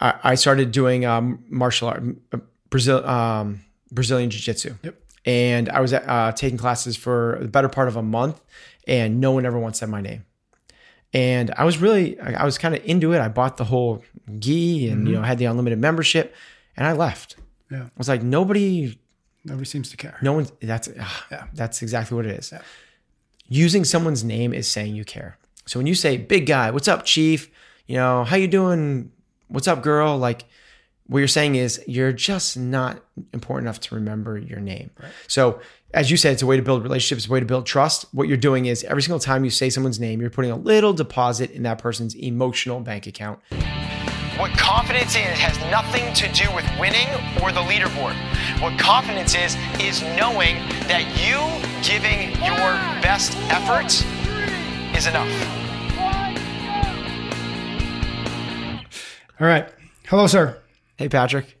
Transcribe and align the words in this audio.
I, 0.00 0.34
started 0.36 0.70
doing 0.70 1.04
um, 1.04 1.44
martial 1.48 1.88
art, 1.88 2.02
Brazil, 2.70 3.06
um, 3.06 3.60
Brazilian 3.90 4.30
Jiu 4.30 4.40
Jitsu. 4.40 4.74
Yep. 4.82 4.94
And 5.24 5.68
I 5.68 5.80
was 5.80 5.92
uh, 5.92 6.32
taking 6.36 6.56
classes 6.56 6.96
for 6.96 7.38
the 7.40 7.48
better 7.48 7.68
part 7.68 7.88
of 7.88 7.96
a 7.96 8.02
month, 8.02 8.40
and 8.86 9.20
no 9.20 9.32
one 9.32 9.44
ever 9.44 9.58
once 9.58 9.80
said 9.80 9.88
my 9.88 10.00
name. 10.00 10.24
And 11.12 11.52
I 11.56 11.64
was 11.64 11.78
really, 11.78 12.18
I 12.20 12.44
was 12.44 12.58
kind 12.58 12.74
of 12.74 12.84
into 12.84 13.12
it. 13.12 13.20
I 13.20 13.28
bought 13.28 13.56
the 13.56 13.64
whole 13.64 14.04
gi 14.38 14.88
and, 14.88 14.98
mm-hmm. 14.98 15.06
you 15.08 15.12
know, 15.14 15.22
had 15.22 15.38
the 15.38 15.46
unlimited 15.46 15.78
membership, 15.78 16.34
and 16.76 16.86
I 16.86 16.92
left. 16.92 17.36
Yeah. 17.70 17.84
I 17.84 17.90
was 17.96 18.08
like, 18.08 18.22
nobody, 18.22 18.98
nobody 19.44 19.64
seems 19.64 19.90
to 19.90 19.96
care. 19.96 20.16
No 20.22 20.34
one, 20.34 20.46
that's, 20.60 20.88
uh, 20.88 21.08
yeah. 21.30 21.46
that's 21.54 21.82
exactly 21.82 22.14
what 22.14 22.24
it 22.26 22.38
is. 22.38 22.52
Yeah. 22.52 22.62
Using 23.48 23.84
someone's 23.84 24.22
name 24.22 24.52
is 24.54 24.68
saying 24.68 24.94
you 24.94 25.04
care. 25.04 25.38
So 25.66 25.78
when 25.78 25.86
you 25.86 25.94
say, 25.94 26.16
big 26.16 26.46
guy, 26.46 26.70
what's 26.70 26.88
up, 26.88 27.04
chief? 27.04 27.50
You 27.86 27.96
know, 27.96 28.24
how 28.24 28.36
you 28.36 28.48
doing? 28.48 29.10
What's 29.48 29.68
up, 29.68 29.82
girl? 29.82 30.16
Like, 30.16 30.44
what 31.06 31.20
you're 31.20 31.28
saying 31.28 31.54
is 31.54 31.82
you're 31.86 32.12
just 32.12 32.56
not 32.56 33.02
important 33.32 33.66
enough 33.66 33.80
to 33.80 33.94
remember 33.94 34.38
your 34.38 34.60
name. 34.60 34.90
Right. 35.00 35.10
So, 35.26 35.60
as 35.94 36.10
you 36.10 36.18
said, 36.18 36.34
it's 36.34 36.42
a 36.42 36.46
way 36.46 36.56
to 36.56 36.62
build 36.62 36.82
relationships, 36.82 37.24
it's 37.24 37.30
a 37.30 37.32
way 37.32 37.40
to 37.40 37.46
build 37.46 37.64
trust. 37.64 38.04
What 38.12 38.28
you're 38.28 38.36
doing 38.36 38.66
is 38.66 38.84
every 38.84 39.02
single 39.02 39.18
time 39.18 39.42
you 39.42 39.50
say 39.50 39.70
someone's 39.70 39.98
name, 39.98 40.20
you're 40.20 40.28
putting 40.28 40.50
a 40.50 40.56
little 40.56 40.92
deposit 40.92 41.50
in 41.50 41.62
that 41.62 41.78
person's 41.78 42.14
emotional 42.14 42.80
bank 42.80 43.06
account. 43.06 43.40
What 44.38 44.52
confidence 44.52 45.16
is 45.16 45.38
has 45.38 45.58
nothing 45.70 46.12
to 46.14 46.32
do 46.32 46.54
with 46.54 46.64
winning 46.78 47.08
or 47.42 47.50
the 47.52 47.62
leaderboard. 47.62 48.14
What 48.60 48.78
confidence 48.78 49.34
is, 49.34 49.56
is 49.80 50.02
knowing 50.16 50.56
that 50.86 51.02
you 51.18 51.38
giving 51.82 52.30
your 52.44 52.76
best 53.02 53.36
efforts 53.50 54.04
is 54.96 55.06
enough. 55.06 55.57
All 59.40 59.46
right. 59.46 59.68
Hello, 60.08 60.26
sir. 60.26 60.58
Hey, 60.96 61.08
Patrick. 61.08 61.60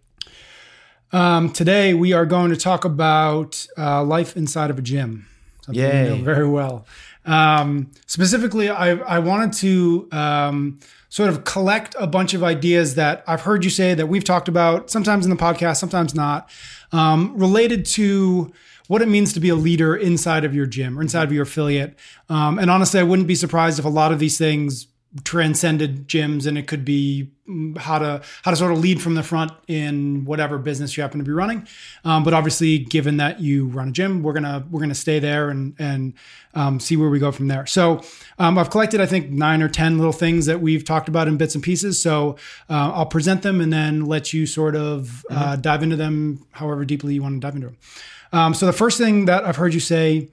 Um, 1.12 1.52
today 1.52 1.94
we 1.94 2.12
are 2.12 2.26
going 2.26 2.50
to 2.50 2.56
talk 2.56 2.84
about 2.84 3.64
uh, 3.78 4.02
life 4.02 4.36
inside 4.36 4.70
of 4.70 4.80
a 4.80 4.82
gym. 4.82 5.28
Something 5.62 5.84
Yay. 5.84 6.10
you 6.10 6.16
know 6.16 6.24
very 6.24 6.48
well. 6.48 6.86
Um, 7.24 7.92
specifically, 8.06 8.68
I, 8.68 8.96
I 8.96 9.20
wanted 9.20 9.52
to 9.58 10.08
um, 10.10 10.80
sort 11.08 11.28
of 11.28 11.44
collect 11.44 11.94
a 12.00 12.08
bunch 12.08 12.34
of 12.34 12.42
ideas 12.42 12.96
that 12.96 13.22
I've 13.28 13.42
heard 13.42 13.62
you 13.62 13.70
say 13.70 13.94
that 13.94 14.08
we've 14.08 14.24
talked 14.24 14.48
about, 14.48 14.90
sometimes 14.90 15.24
in 15.24 15.30
the 15.30 15.36
podcast, 15.36 15.76
sometimes 15.76 16.16
not, 16.16 16.50
um, 16.90 17.38
related 17.38 17.86
to 17.86 18.52
what 18.88 19.02
it 19.02 19.08
means 19.08 19.32
to 19.34 19.40
be 19.40 19.50
a 19.50 19.54
leader 19.54 19.94
inside 19.94 20.44
of 20.44 20.52
your 20.52 20.66
gym 20.66 20.98
or 20.98 21.02
inside 21.02 21.22
of 21.22 21.32
your 21.32 21.44
affiliate. 21.44 21.96
Um, 22.28 22.58
and 22.58 22.72
honestly, 22.72 22.98
I 22.98 23.04
wouldn't 23.04 23.28
be 23.28 23.36
surprised 23.36 23.78
if 23.78 23.84
a 23.84 23.88
lot 23.88 24.10
of 24.10 24.18
these 24.18 24.36
things 24.36 24.88
transcended 25.24 26.06
gyms 26.06 26.46
and 26.46 26.58
it 26.58 26.66
could 26.66 26.84
be 26.84 27.30
how 27.78 27.98
to 27.98 28.20
how 28.42 28.50
to 28.50 28.56
sort 28.56 28.72
of 28.72 28.78
lead 28.78 29.00
from 29.00 29.14
the 29.14 29.22
front 29.22 29.52
in 29.68 30.26
whatever 30.26 30.58
business 30.58 30.96
you 30.96 31.02
happen 31.02 31.18
to 31.18 31.24
be 31.24 31.32
running. 31.32 31.66
Um, 32.04 32.24
but 32.24 32.34
obviously 32.34 32.78
given 32.78 33.16
that 33.16 33.40
you 33.40 33.66
run 33.68 33.88
a 33.88 33.90
gym 33.90 34.22
we're 34.22 34.34
gonna 34.34 34.66
we're 34.70 34.80
gonna 34.80 34.94
stay 34.94 35.18
there 35.18 35.48
and 35.48 35.74
and 35.78 36.12
um, 36.54 36.78
see 36.78 36.96
where 36.96 37.08
we 37.08 37.18
go 37.18 37.32
from 37.32 37.48
there. 37.48 37.64
So 37.64 38.02
um, 38.38 38.58
i've 38.58 38.70
collected 38.70 39.00
i 39.00 39.06
think 39.06 39.30
nine 39.30 39.62
or 39.62 39.68
ten 39.68 39.96
little 39.96 40.12
things 40.12 40.44
that 40.46 40.60
we've 40.60 40.84
talked 40.84 41.08
about 41.08 41.26
in 41.26 41.38
bits 41.38 41.54
and 41.54 41.64
pieces. 41.64 42.00
So 42.00 42.36
uh, 42.68 42.92
i'll 42.94 43.06
present 43.06 43.42
them 43.42 43.62
and 43.62 43.72
then 43.72 44.04
let 44.04 44.34
you 44.34 44.44
sort 44.44 44.76
of 44.76 45.24
uh, 45.30 45.52
mm-hmm. 45.52 45.60
dive 45.62 45.82
into 45.82 45.96
them 45.96 46.46
however 46.52 46.84
deeply 46.84 47.14
you 47.14 47.22
want 47.22 47.36
to 47.36 47.40
dive 47.40 47.54
into 47.54 47.68
them 47.68 47.76
um, 48.32 48.52
so 48.52 48.66
the 48.66 48.74
first 48.74 48.98
thing 48.98 49.24
that 49.24 49.44
i've 49.44 49.56
heard 49.56 49.72
you 49.72 49.80
say 49.80 50.28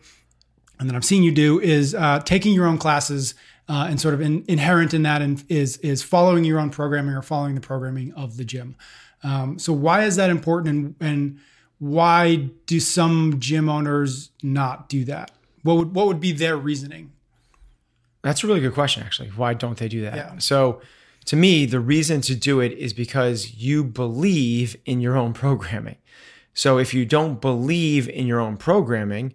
and 0.80 0.90
that 0.90 0.96
i've 0.96 1.06
seen 1.06 1.24
you 1.24 1.31
do 1.31 1.59
is 1.62 1.96
uh, 1.96 2.19
taking 2.25 2.53
your 2.53 2.66
own 2.66 2.78
classes 2.78 3.36
uh, 3.68 3.88
and 3.90 4.00
sort 4.00 4.14
of 4.14 4.22
in, 4.22 4.44
inherent 4.48 4.94
in 4.94 5.03
that 5.03 5.22
is 5.50 5.78
is 5.78 6.03
following 6.03 6.44
your 6.44 6.59
own 6.59 6.70
programming 6.70 7.16
or 7.16 7.22
following 7.22 7.56
the 7.56 7.62
programming 7.62 8.14
of 8.14 8.38
the 8.38 8.46
gym. 8.46 8.76
Um, 9.24 9.58
so 9.58 9.74
why 9.74 10.03
is 10.03 10.18
that 10.18 10.30
important, 10.30 10.70
and, 10.70 10.96
and 11.00 11.40
why 11.80 12.50
do 12.68 12.80
some 12.80 13.40
gym 13.40 13.70
owners 13.70 14.30
not 14.44 14.88
do 14.88 15.04
that? 15.06 15.31
What 15.64 15.78
would 15.78 15.96
what 15.96 16.08
would 16.08 16.20
be 16.20 16.31
their 16.31 16.58
reasoning? 16.58 17.12
That's 18.22 18.44
a 18.44 18.48
really 18.48 18.59
good 18.59 18.74
question, 18.74 19.04
actually. 19.04 19.30
Why 19.30 19.54
don't 19.54 19.78
they 19.78 19.88
do 19.88 20.02
that? 20.02 20.16
Yeah. 20.16 20.38
So, 20.38 20.81
to 21.25 21.36
me, 21.36 21.66
the 21.66 21.80
reason 21.80 22.22
to 22.22 22.36
do 22.36 22.59
it 22.59 22.72
is 22.74 22.94
because 22.94 23.56
you 23.56 23.84
believe 23.84 24.75
in 24.86 25.00
your 25.00 25.16
own 25.16 25.34
programming. 25.34 25.98
So, 26.54 26.78
if 26.78 26.94
you 26.94 27.06
don't 27.06 27.42
believe 27.42 28.08
in 28.09 28.28
your 28.28 28.40
own 28.40 28.58
programming, 28.58 29.34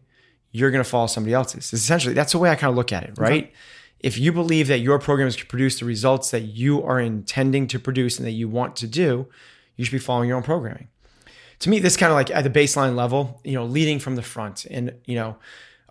you're 0.52 0.70
going 0.70 0.82
to 0.82 0.88
follow 0.88 1.08
somebody 1.08 1.34
else's. 1.34 1.72
Essentially, 1.72 2.14
that's 2.14 2.32
the 2.32 2.38
way 2.38 2.50
I 2.50 2.54
kind 2.54 2.70
of 2.70 2.76
look 2.76 2.92
at 2.92 3.02
it, 3.04 3.18
right? 3.18 3.44
Okay 3.44 3.52
if 4.00 4.18
you 4.18 4.32
believe 4.32 4.66
that 4.68 4.78
your 4.78 4.98
programs 4.98 5.36
can 5.36 5.46
produce 5.46 5.78
the 5.78 5.84
results 5.84 6.30
that 6.30 6.40
you 6.40 6.82
are 6.82 7.00
intending 7.00 7.66
to 7.68 7.78
produce 7.78 8.18
and 8.18 8.26
that 8.26 8.32
you 8.32 8.48
want 8.48 8.76
to 8.76 8.86
do, 8.86 9.26
you 9.76 9.84
should 9.84 9.92
be 9.92 9.98
following 9.98 10.28
your 10.28 10.36
own 10.36 10.42
programming. 10.42 10.88
To 11.60 11.70
me, 11.70 11.78
this 11.78 11.96
kind 11.96 12.10
of 12.10 12.16
like 12.16 12.30
at 12.30 12.42
the 12.42 12.50
baseline 12.50 12.94
level, 12.94 13.40
you 13.44 13.52
know, 13.52 13.64
leading 13.64 13.98
from 13.98 14.16
the 14.16 14.22
front, 14.22 14.64
and 14.64 14.94
you 15.04 15.14
know, 15.14 15.36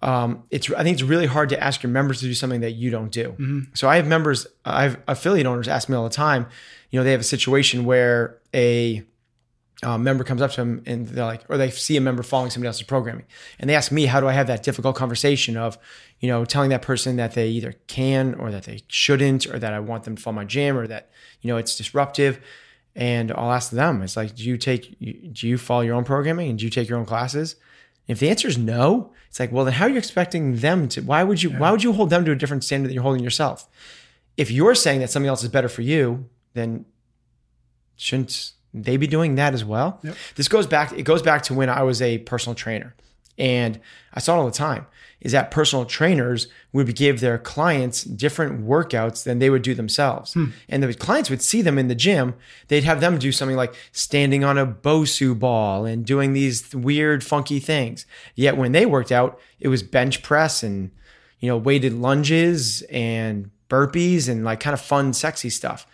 um, 0.01 0.43
it's 0.49 0.71
I 0.71 0.83
think 0.83 0.95
it's 0.95 1.03
really 1.03 1.27
hard 1.27 1.49
to 1.49 1.63
ask 1.63 1.83
your 1.83 1.91
members 1.91 2.19
to 2.21 2.25
do 2.25 2.33
something 2.33 2.61
that 2.61 2.71
you 2.71 2.89
don't 2.89 3.11
do. 3.11 3.31
Mm-hmm. 3.31 3.59
So 3.75 3.87
I 3.87 3.97
have 3.97 4.07
members, 4.07 4.47
I 4.65 4.83
have 4.83 4.99
affiliate 5.07 5.45
owners 5.45 5.67
ask 5.67 5.87
me 5.87 5.95
all 5.95 6.03
the 6.03 6.09
time. 6.09 6.47
You 6.89 6.99
know, 6.99 7.03
they 7.03 7.11
have 7.11 7.21
a 7.21 7.25
situation 7.25 7.85
where 7.85 8.37
a 8.53 9.03
uh, 9.81 9.97
member 9.97 10.23
comes 10.23 10.41
up 10.41 10.51
to 10.51 10.57
them 10.57 10.83
and 10.85 11.07
they're 11.07 11.25
like, 11.25 11.43
or 11.49 11.57
they 11.57 11.69
see 11.69 11.95
a 11.95 12.01
member 12.01 12.23
following 12.23 12.51
somebody 12.51 12.67
else's 12.67 12.83
programming, 12.83 13.25
and 13.59 13.69
they 13.69 13.75
ask 13.75 13.91
me, 13.91 14.05
how 14.05 14.19
do 14.19 14.27
I 14.27 14.33
have 14.33 14.47
that 14.47 14.63
difficult 14.63 14.95
conversation 14.95 15.55
of, 15.55 15.77
you 16.19 16.27
know, 16.27 16.45
telling 16.45 16.69
that 16.71 16.81
person 16.81 17.15
that 17.15 17.33
they 17.33 17.47
either 17.49 17.73
can 17.87 18.33
or 18.35 18.51
that 18.51 18.63
they 18.63 18.81
shouldn't, 18.87 19.45
or 19.47 19.57
that 19.59 19.73
I 19.73 19.79
want 19.79 20.03
them 20.03 20.15
to 20.15 20.21
follow 20.21 20.35
my 20.35 20.45
jam, 20.45 20.77
or 20.77 20.87
that 20.87 21.09
you 21.41 21.47
know 21.47 21.57
it's 21.57 21.77
disruptive. 21.77 22.39
And 22.95 23.31
I'll 23.31 23.51
ask 23.51 23.71
them, 23.71 24.01
it's 24.01 24.17
like, 24.17 24.35
do 24.35 24.43
you 24.43 24.57
take, 24.57 24.99
do 24.99 25.47
you 25.47 25.57
follow 25.57 25.81
your 25.81 25.95
own 25.95 26.03
programming 26.03 26.49
and 26.49 26.59
do 26.59 26.65
you 26.65 26.71
take 26.71 26.89
your 26.89 26.97
own 26.97 27.05
classes? 27.05 27.55
If 28.07 28.19
the 28.19 28.29
answer 28.29 28.47
is 28.47 28.57
no, 28.57 29.13
it's 29.29 29.39
like, 29.39 29.51
well, 29.51 29.63
then 29.63 29.75
how 29.75 29.85
are 29.85 29.89
you 29.89 29.97
expecting 29.97 30.57
them 30.57 30.89
to? 30.89 31.01
Why 31.01 31.23
would 31.23 31.41
you? 31.41 31.51
Yeah. 31.51 31.59
Why 31.59 31.71
would 31.71 31.83
you 31.83 31.93
hold 31.93 32.09
them 32.09 32.25
to 32.25 32.31
a 32.31 32.35
different 32.35 32.63
standard 32.63 32.87
than 32.87 32.95
you're 32.95 33.03
holding 33.03 33.23
yourself? 33.23 33.69
If 34.35 34.49
you're 34.49 34.75
saying 34.75 35.01
that 35.01 35.11
something 35.11 35.29
else 35.29 35.43
is 35.43 35.49
better 35.49 35.69
for 35.69 35.83
you, 35.83 36.27
then 36.55 36.85
shouldn't 37.95 38.53
they 38.73 38.97
be 38.97 39.07
doing 39.07 39.35
that 39.35 39.53
as 39.53 39.65
well? 39.65 39.99
Yep. 40.03 40.15
This 40.35 40.47
goes 40.47 40.67
back, 40.67 40.91
it 40.93 41.03
goes 41.03 41.21
back 41.21 41.43
to 41.43 41.53
when 41.53 41.69
I 41.69 41.83
was 41.83 42.01
a 42.01 42.19
personal 42.19 42.55
trainer. 42.55 42.95
And 43.37 43.79
I 44.13 44.19
saw 44.19 44.35
it 44.35 44.39
all 44.39 44.45
the 44.45 44.51
time 44.51 44.85
is 45.21 45.31
that 45.33 45.51
personal 45.51 45.85
trainers 45.85 46.47
would 46.71 46.95
give 46.95 47.19
their 47.19 47.37
clients 47.37 48.03
different 48.03 48.65
workouts 48.65 49.23
than 49.23 49.39
they 49.39 49.49
would 49.49 49.61
do 49.61 49.73
themselves. 49.73 50.33
Hmm. 50.33 50.45
And 50.69 50.81
the 50.81 50.93
clients 50.93 51.29
would 51.29 51.41
see 51.41 51.61
them 51.61 51.77
in 51.77 51.87
the 51.87 51.95
gym. 51.95 52.35
They'd 52.67 52.83
have 52.85 53.01
them 53.01 53.17
do 53.17 53.31
something 53.31 53.57
like 53.57 53.75
standing 53.91 54.43
on 54.43 54.57
a 54.57 54.65
Bosu 54.65 55.37
ball 55.37 55.85
and 55.85 56.05
doing 56.05 56.33
these 56.33 56.73
weird, 56.73 57.23
funky 57.23 57.59
things. 57.59 58.05
Yet 58.35 58.55
when 58.55 58.71
they 58.71 58.85
worked 58.85 59.11
out, 59.11 59.39
it 59.59 59.67
was 59.67 59.83
bench 59.83 60.23
press 60.23 60.63
and, 60.63 60.91
you 61.39 61.49
know, 61.49 61.57
weighted 61.57 61.93
lunges 61.93 62.81
and 62.83 63.51
burpees 63.69 64.29
and 64.29 64.45
like 64.45 64.61
kind 64.61 64.73
of 64.73 64.81
fun, 64.81 65.13
sexy 65.13 65.49
stuff. 65.49 65.85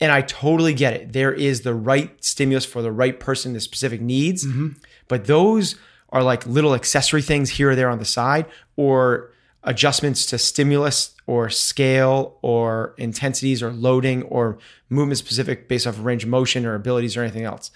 And 0.00 0.10
I 0.10 0.22
totally 0.22 0.74
get 0.74 0.94
it. 0.94 1.12
There 1.12 1.32
is 1.32 1.62
the 1.62 1.74
right 1.74 2.22
stimulus 2.22 2.64
for 2.64 2.82
the 2.82 2.92
right 2.92 3.18
person, 3.18 3.52
the 3.52 3.60
specific 3.60 4.00
needs. 4.00 4.44
Mm-hmm. 4.44 4.70
But 5.08 5.26
those 5.26 5.76
are 6.10 6.22
like 6.22 6.46
little 6.46 6.74
accessory 6.74 7.22
things 7.22 7.50
here 7.50 7.70
or 7.70 7.74
there 7.74 7.88
on 7.88 7.98
the 7.98 8.04
side, 8.04 8.46
or 8.76 9.32
adjustments 9.64 10.26
to 10.26 10.38
stimulus 10.38 11.14
or 11.26 11.48
scale 11.48 12.38
or 12.42 12.94
intensities 12.98 13.62
or 13.62 13.70
loading 13.72 14.22
or 14.24 14.58
movement 14.90 15.18
specific 15.18 15.68
based 15.68 15.86
off 15.86 15.94
of 15.94 16.04
range 16.04 16.22
of 16.24 16.28
motion 16.28 16.66
or 16.66 16.74
abilities 16.74 17.16
or 17.16 17.22
anything 17.22 17.44
else. 17.44 17.70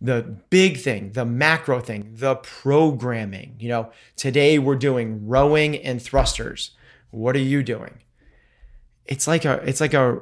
The 0.00 0.22
big 0.50 0.78
thing, 0.78 1.12
the 1.12 1.24
macro 1.24 1.80
thing, 1.80 2.12
the 2.14 2.36
programming. 2.36 3.56
You 3.58 3.68
know, 3.68 3.92
today 4.16 4.58
we're 4.58 4.76
doing 4.76 5.26
rowing 5.26 5.76
and 5.76 6.00
thrusters. 6.00 6.72
What 7.10 7.34
are 7.34 7.40
you 7.40 7.62
doing? 7.62 7.98
It's 9.06 9.26
like 9.26 9.44
a 9.44 9.54
it's 9.64 9.80
like 9.80 9.94
a 9.94 10.20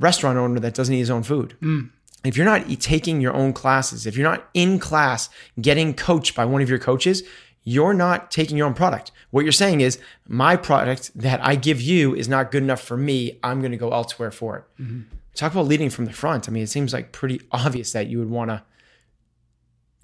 restaurant 0.00 0.38
owner 0.38 0.58
that 0.58 0.74
doesn't 0.74 0.94
eat 0.94 0.98
his 0.98 1.10
own 1.10 1.22
food. 1.22 1.56
Mm. 1.60 1.90
If 2.24 2.36
you're 2.36 2.46
not 2.46 2.68
taking 2.80 3.20
your 3.20 3.32
own 3.32 3.52
classes, 3.52 4.06
if 4.06 4.16
you're 4.16 4.28
not 4.28 4.48
in 4.52 4.78
class 4.78 5.30
getting 5.60 5.94
coached 5.94 6.34
by 6.34 6.44
one 6.44 6.60
of 6.60 6.68
your 6.68 6.78
coaches, 6.78 7.22
you're 7.62 7.94
not 7.94 8.30
taking 8.30 8.56
your 8.56 8.66
own 8.66 8.74
product. 8.74 9.12
What 9.30 9.44
you're 9.44 9.52
saying 9.52 9.80
is, 9.80 9.98
my 10.26 10.56
product 10.56 11.12
that 11.14 11.44
I 11.44 11.54
give 11.54 11.80
you 11.80 12.14
is 12.14 12.28
not 12.28 12.50
good 12.50 12.62
enough 12.62 12.80
for 12.80 12.96
me. 12.96 13.38
I'm 13.42 13.60
going 13.60 13.72
to 13.72 13.78
go 13.78 13.92
elsewhere 13.92 14.30
for 14.30 14.56
it. 14.58 14.82
Mm-hmm. 14.82 15.00
talk 15.34 15.52
about 15.52 15.66
leading 15.66 15.90
from 15.90 16.06
the 16.06 16.12
front. 16.12 16.48
I 16.48 16.52
mean, 16.52 16.62
it 16.62 16.68
seems 16.68 16.92
like 16.92 17.12
pretty 17.12 17.40
obvious 17.52 17.92
that 17.92 18.08
you 18.08 18.18
would 18.18 18.30
want 18.30 18.50
to 18.50 18.62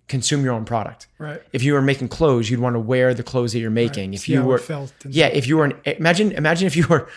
consume 0.08 0.44
your 0.44 0.54
own 0.54 0.64
product. 0.64 1.08
Right. 1.18 1.42
If 1.52 1.62
you 1.62 1.72
were 1.74 1.82
making 1.82 2.08
clothes, 2.08 2.48
you'd 2.50 2.60
want 2.60 2.74
to 2.74 2.80
wear 2.80 3.14
the 3.14 3.22
clothes 3.22 3.52
that 3.52 3.58
you're 3.58 3.70
making. 3.70 4.14
If 4.14 4.20
See 4.20 4.32
you 4.32 4.44
were, 4.44 4.62
yeah, 5.08 5.26
if 5.26 5.46
you 5.46 5.56
were 5.56 5.64
an 5.64 5.80
imagine 5.84 6.32
imagine 6.32 6.66
if 6.66 6.76
you 6.76 6.86
were 6.86 7.08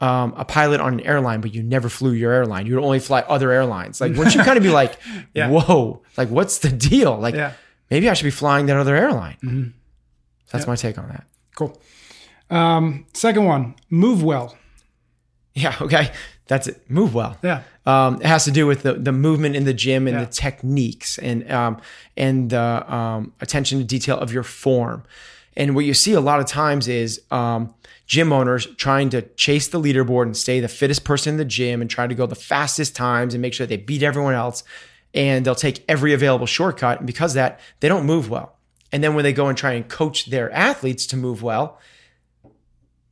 um, 0.00 0.32
a 0.36 0.44
pilot 0.44 0.80
on 0.80 0.94
an 0.94 1.00
airline, 1.00 1.40
but 1.40 1.52
you 1.54 1.62
never 1.62 1.88
flew 1.88 2.12
your 2.12 2.32
airline. 2.32 2.66
You 2.66 2.74
would 2.76 2.84
only 2.84 3.00
fly 3.00 3.20
other 3.20 3.50
airlines. 3.50 4.00
Like, 4.00 4.12
wouldn't 4.14 4.34
you 4.34 4.42
kind 4.44 4.56
of 4.56 4.62
be 4.62 4.70
like, 4.70 4.96
Yeah. 5.34 5.48
whoa, 5.50 6.02
like 6.16 6.28
what's 6.28 6.58
the 6.58 6.70
deal? 6.70 7.16
Like, 7.18 7.34
Yeah. 7.34 7.52
maybe 7.90 8.08
I 8.08 8.14
should 8.14 8.24
be 8.24 8.30
flying 8.30 8.66
that 8.66 8.76
other 8.76 8.94
airline. 8.96 9.74
That's 10.52 10.66
my 10.66 10.76
take 10.76 10.98
on 10.98 11.08
that. 11.08 11.24
Cool. 11.56 11.80
Um, 12.50 13.06
second 13.12 13.44
one, 13.44 13.74
move 13.90 14.22
well. 14.22 14.56
Yeah. 15.54 15.76
Okay. 15.80 16.10
That's 16.46 16.66
it. 16.68 16.88
Move 16.90 17.14
well. 17.14 17.36
Yeah. 17.42 17.62
Um, 17.84 18.16
it 18.22 18.26
has 18.26 18.44
to 18.44 18.50
do 18.50 18.66
with 18.66 18.82
the, 18.82 18.94
the 18.94 19.12
movement 19.12 19.56
in 19.56 19.64
the 19.64 19.74
gym 19.74 20.06
and 20.06 20.16
Yeah. 20.16 20.24
the 20.24 20.30
techniques 20.30 21.18
and 21.18 21.50
um, 21.50 21.80
and 22.16 22.48
the 22.50 22.94
um, 22.94 23.32
attention 23.40 23.78
to 23.78 23.84
detail 23.84 24.18
of 24.18 24.32
your 24.32 24.44
form. 24.44 25.02
And 25.58 25.74
what 25.74 25.84
you 25.84 25.92
see 25.92 26.12
a 26.12 26.20
lot 26.20 26.38
of 26.38 26.46
times 26.46 26.86
is 26.86 27.20
um, 27.32 27.74
gym 28.06 28.32
owners 28.32 28.66
trying 28.76 29.10
to 29.10 29.22
chase 29.34 29.66
the 29.66 29.80
leaderboard 29.80 30.22
and 30.22 30.36
stay 30.36 30.60
the 30.60 30.68
fittest 30.68 31.04
person 31.04 31.34
in 31.34 31.36
the 31.36 31.44
gym 31.44 31.80
and 31.80 31.90
try 31.90 32.06
to 32.06 32.14
go 32.14 32.26
the 32.26 32.36
fastest 32.36 32.94
times 32.94 33.34
and 33.34 33.42
make 33.42 33.52
sure 33.52 33.66
they 33.66 33.76
beat 33.76 34.04
everyone 34.04 34.34
else. 34.34 34.62
And 35.12 35.44
they'll 35.44 35.56
take 35.56 35.84
every 35.88 36.12
available 36.12 36.46
shortcut. 36.46 36.98
And 36.98 37.08
because 37.08 37.34
that, 37.34 37.58
they 37.80 37.88
don't 37.88 38.06
move 38.06 38.30
well. 38.30 38.56
And 38.92 39.02
then 39.02 39.14
when 39.14 39.24
they 39.24 39.32
go 39.32 39.48
and 39.48 39.58
try 39.58 39.72
and 39.72 39.86
coach 39.88 40.26
their 40.26 40.50
athletes 40.52 41.06
to 41.08 41.16
move 41.16 41.42
well, 41.42 41.80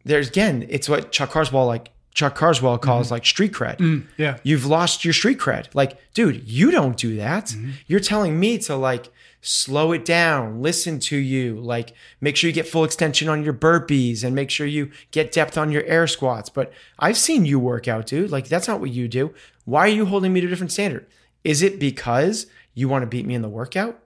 there's 0.04 0.28
again, 0.28 0.64
it's 0.68 0.88
what 0.88 1.10
Chuck 1.10 1.30
Carswell 1.30 1.66
like 1.66 1.90
Chuck 2.16 2.34
Carswell 2.34 2.78
calls 2.78 3.06
mm-hmm. 3.06 3.14
like 3.14 3.26
street 3.26 3.52
cred. 3.52 3.76
Mm, 3.76 4.06
yeah. 4.16 4.38
You've 4.42 4.64
lost 4.64 5.04
your 5.04 5.12
street 5.12 5.38
cred. 5.38 5.68
Like, 5.74 5.98
dude, 6.14 6.48
you 6.48 6.70
don't 6.70 6.96
do 6.96 7.16
that. 7.16 7.48
Mm-hmm. 7.48 7.72
You're 7.86 8.00
telling 8.00 8.40
me 8.40 8.56
to 8.60 8.74
like 8.74 9.12
slow 9.42 9.92
it 9.92 10.06
down, 10.06 10.62
listen 10.62 10.98
to 10.98 11.16
you, 11.16 11.60
like 11.60 11.92
make 12.22 12.34
sure 12.34 12.48
you 12.48 12.54
get 12.54 12.66
full 12.66 12.84
extension 12.84 13.28
on 13.28 13.44
your 13.44 13.52
burpees 13.52 14.24
and 14.24 14.34
make 14.34 14.48
sure 14.48 14.66
you 14.66 14.90
get 15.10 15.30
depth 15.30 15.58
on 15.58 15.70
your 15.70 15.84
air 15.84 16.06
squats. 16.06 16.48
But 16.48 16.72
I've 16.98 17.18
seen 17.18 17.44
you 17.44 17.60
work 17.60 17.86
out, 17.86 18.06
dude. 18.06 18.30
Like, 18.30 18.48
that's 18.48 18.66
not 18.66 18.80
what 18.80 18.90
you 18.90 19.08
do. 19.08 19.34
Why 19.66 19.80
are 19.80 19.88
you 19.88 20.06
holding 20.06 20.32
me 20.32 20.40
to 20.40 20.46
a 20.46 20.50
different 20.50 20.72
standard? 20.72 21.06
Is 21.44 21.60
it 21.60 21.78
because 21.78 22.46
you 22.72 22.88
want 22.88 23.02
to 23.02 23.06
beat 23.06 23.26
me 23.26 23.34
in 23.34 23.42
the 23.42 23.48
workout? 23.50 24.02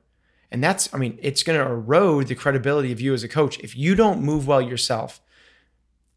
And 0.51 0.65
that's, 0.65 0.93
I 0.93 0.99
mean, 0.99 1.17
it's 1.23 1.45
going 1.45 1.61
to 1.61 1.65
erode 1.65 2.27
the 2.27 2.35
credibility 2.35 2.91
of 2.91 3.01
you 3.01 3.15
as 3.15 3.23
a 3.23 3.29
coach. 3.29 3.61
If 3.61 3.77
you 3.77 3.95
don't 3.95 4.21
move 4.21 4.49
well 4.49 4.61
yourself, 4.61 5.21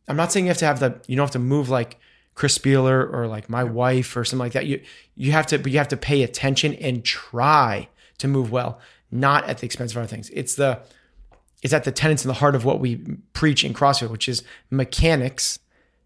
I'm 0.08 0.16
not 0.16 0.32
saying 0.32 0.46
you 0.46 0.50
have 0.50 0.58
to 0.58 0.66
have 0.66 0.80
the, 0.80 1.00
you 1.08 1.16
don't 1.16 1.24
have 1.24 1.32
to 1.32 1.40
move 1.40 1.70
like 1.70 2.00
Chris 2.36 2.58
Spealler 2.58 3.12
or 3.14 3.28
like 3.28 3.50
my 3.50 3.64
wife 3.64 4.18
or 4.18 4.26
something 4.26 4.44
like 4.44 4.54
that. 4.54 4.66
You, 4.66 4.82
you 5.16 5.32
have 5.32 5.48
to, 5.48 5.60
but 5.60 5.72
you 5.72 5.78
have 5.78 5.88
to 5.90 5.98
pay 5.98 6.24
attention 6.24 6.74
and 6.76 7.04
try 7.04 7.88
to 8.18 8.28
move 8.28 8.52
well, 8.52 8.80
not 9.12 9.46
at 9.46 9.60
the 9.60 9.66
expense 9.66 9.92
of 9.92 9.98
other 9.98 10.08
things. 10.08 10.30
It's 10.32 10.56
the, 10.56 10.82
it's 11.62 11.74
at 11.74 11.86
the 11.86 11.92
tenets 11.92 12.26
in 12.26 12.28
the 12.28 12.36
heart 12.36 12.56
of 12.56 12.66
what 12.66 12.80
we 12.80 12.98
preach 13.32 13.64
in 13.64 13.74
CrossFit, 13.74 14.10
which 14.10 14.28
is 14.28 14.44
mechanics, 14.70 15.60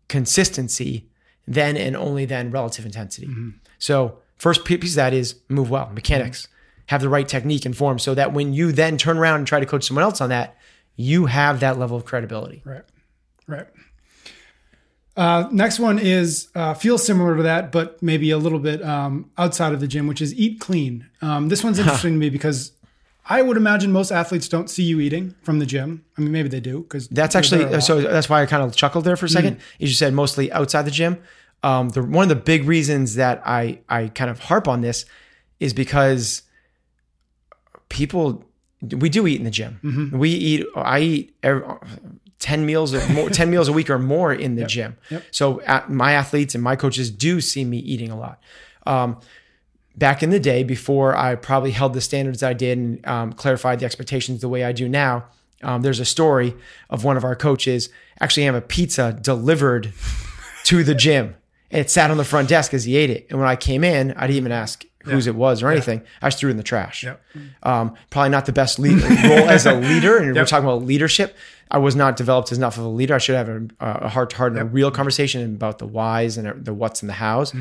consistency, 0.07 1.07
then 1.47 1.77
and 1.77 1.95
only 1.95 2.25
then 2.25 2.51
relative 2.51 2.85
intensity. 2.85 3.27
Mm-hmm. 3.27 3.49
So 3.79 4.19
first 4.37 4.65
piece 4.65 4.91
of 4.91 4.95
that 4.95 5.13
is 5.13 5.35
move 5.49 5.69
well, 5.69 5.89
mechanics, 5.93 6.43
mm-hmm. 6.43 6.83
have 6.87 7.01
the 7.01 7.09
right 7.09 7.27
technique 7.27 7.65
and 7.65 7.75
form 7.75 7.97
so 7.97 8.13
that 8.13 8.33
when 8.33 8.53
you 8.53 8.71
then 8.71 8.97
turn 8.97 9.17
around 9.17 9.37
and 9.37 9.47
try 9.47 9.59
to 9.59 9.65
coach 9.65 9.85
someone 9.85 10.03
else 10.03 10.21
on 10.21 10.29
that, 10.29 10.57
you 10.95 11.25
have 11.27 11.59
that 11.61 11.79
level 11.79 11.97
of 11.97 12.05
credibility. 12.05 12.61
Right. 12.65 12.83
Right. 13.47 13.67
Uh, 15.17 15.47
next 15.51 15.79
one 15.79 15.97
is 15.97 16.47
uh, 16.53 16.75
feels 16.75 17.03
similar 17.03 17.35
to 17.35 17.43
that, 17.43 17.71
but 17.71 18.01
maybe 18.03 18.29
a 18.29 18.37
little 18.37 18.59
bit 18.59 18.83
um, 18.85 19.29
outside 19.37 19.73
of 19.73 19.79
the 19.79 19.87
gym, 19.87 20.05
which 20.05 20.21
is 20.21 20.33
eat 20.35 20.59
clean. 20.59 21.07
Um, 21.23 21.49
this 21.49 21.63
one's 21.63 21.79
interesting 21.79 22.13
to 22.13 22.19
me 22.19 22.29
because 22.29 22.71
I 23.27 23.41
would 23.41 23.57
imagine 23.57 23.91
most 23.91 24.11
athletes 24.11 24.47
don't 24.47 24.69
see 24.69 24.83
you 24.83 24.99
eating 24.99 25.33
from 25.41 25.57
the 25.57 25.65
gym. 25.65 26.05
I 26.17 26.21
mean, 26.21 26.31
maybe 26.31 26.49
they 26.49 26.59
do 26.59 26.81
because 26.81 27.07
That's 27.07 27.35
actually 27.35 27.81
so. 27.81 27.99
That's 27.99 28.29
why 28.29 28.43
I 28.43 28.45
kind 28.45 28.61
of 28.61 28.75
chuckled 28.75 29.05
there 29.05 29.17
for 29.17 29.25
a 29.25 29.29
second. 29.29 29.57
Is 29.79 29.89
you 29.89 29.95
said 29.95 30.13
mostly 30.13 30.51
outside 30.51 30.83
the 30.83 30.91
gym. 30.91 31.17
Um, 31.63 31.89
the 31.89 32.03
one 32.03 32.23
of 32.23 32.29
the 32.29 32.35
big 32.35 32.65
reasons 32.65 33.15
that 33.15 33.41
I 33.43 33.79
I 33.89 34.09
kind 34.09 34.29
of 34.29 34.39
harp 34.39 34.67
on 34.67 34.81
this 34.81 35.05
is 35.59 35.73
because 35.73 36.43
people 37.89 38.45
we 38.81 39.09
do 39.09 39.25
eat 39.25 39.39
in 39.39 39.45
the 39.45 39.51
gym. 39.51 40.11
We 40.13 40.29
eat. 40.29 40.67
I 40.75 40.99
eat 40.99 41.35
every, 41.41 41.63
ten 42.39 42.65
meals 42.65 42.93
or 42.93 43.07
more, 43.09 43.29
ten 43.29 43.49
meals 43.49 43.67
a 43.67 43.73
week 43.73 43.89
or 43.89 43.99
more 43.99 44.33
in 44.33 44.55
the 44.55 44.65
gym. 44.65 44.97
So 45.31 45.61
at, 45.61 45.89
my 45.89 46.13
athletes 46.13 46.55
and 46.55 46.63
my 46.63 46.75
coaches 46.75 47.09
do 47.09 47.41
see 47.41 47.65
me 47.65 47.77
eating 47.77 48.11
a 48.11 48.17
lot. 48.17 48.39
Um, 48.85 49.19
back 49.95 50.21
in 50.21 50.29
the 50.29 50.39
day, 50.39 50.63
before 50.63 51.17
I 51.17 51.35
probably 51.35 51.71
held 51.71 51.93
the 51.93 52.01
standards 52.01 52.43
I 52.43 52.53
did 52.53 52.77
and 52.77 53.07
um, 53.07 53.33
clarified 53.33 53.79
the 53.79 53.85
expectations 53.85 54.41
the 54.41 54.49
way 54.49 54.63
I 54.63 54.71
do 54.71 54.87
now, 54.87 55.25
um, 55.63 55.81
there's 55.81 55.99
a 55.99 56.05
story 56.05 56.55
of 56.89 57.03
one 57.03 57.17
of 57.17 57.23
our 57.23 57.35
coaches 57.35 57.89
actually 58.21 58.43
having 58.43 58.59
a 58.59 58.61
pizza 58.61 59.17
delivered 59.19 59.91
to 60.65 60.83
the 60.83 60.93
gym. 60.93 61.35
And 61.71 61.81
it 61.81 61.89
sat 61.89 62.11
on 62.11 62.17
the 62.17 62.23
front 62.23 62.47
desk 62.47 62.73
as 62.73 62.85
he 62.85 62.95
ate 62.95 63.09
it. 63.09 63.27
And 63.29 63.39
when 63.39 63.47
I 63.49 63.55
came 63.55 63.83
in, 63.83 64.13
I 64.13 64.27
didn't 64.27 64.37
even 64.37 64.51
ask 64.51 64.85
whose 65.09 65.27
it 65.27 65.35
was 65.35 65.63
or 65.63 65.69
anything. 65.69 66.01
I 66.21 66.27
just 66.27 66.39
threw 66.39 66.49
it 66.49 66.51
in 66.51 66.57
the 66.57 66.63
trash. 66.63 67.03
Yep. 67.03 67.21
Um, 67.63 67.95
probably 68.09 68.29
not 68.29 68.45
the 68.45 68.53
best 68.53 68.79
lead, 68.79 69.01
role 69.01 69.49
as 69.49 69.65
a 69.65 69.73
leader. 69.73 70.17
And 70.17 70.35
we're 70.35 70.45
talking 70.45 70.65
about 70.65 70.83
leadership. 70.83 71.35
I 71.69 71.79
was 71.79 71.95
not 71.95 72.15
developed 72.15 72.51
as 72.51 72.57
enough 72.57 72.77
of 72.77 72.85
a 72.85 72.87
leader. 72.89 73.13
I 73.13 73.17
should 73.17 73.35
have 73.35 73.49
a, 73.49 73.67
a 73.79 74.07
heart 74.09 74.29
to 74.31 74.37
heart 74.37 74.53
and 74.53 74.61
a 74.61 74.65
real 74.65 74.89
conversation 74.91 75.43
about 75.55 75.79
the 75.79 75.87
whys 75.87 76.37
and 76.37 76.63
the 76.65 76.73
what's 76.73 77.01
and 77.01 77.09
the 77.09 77.13
hows. 77.13 77.53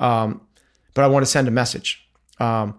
Um, 0.00 0.40
but 0.94 1.04
I 1.04 1.06
want 1.08 1.24
to 1.24 1.30
send 1.30 1.48
a 1.48 1.52
message. 1.52 2.06
Um, 2.40 2.74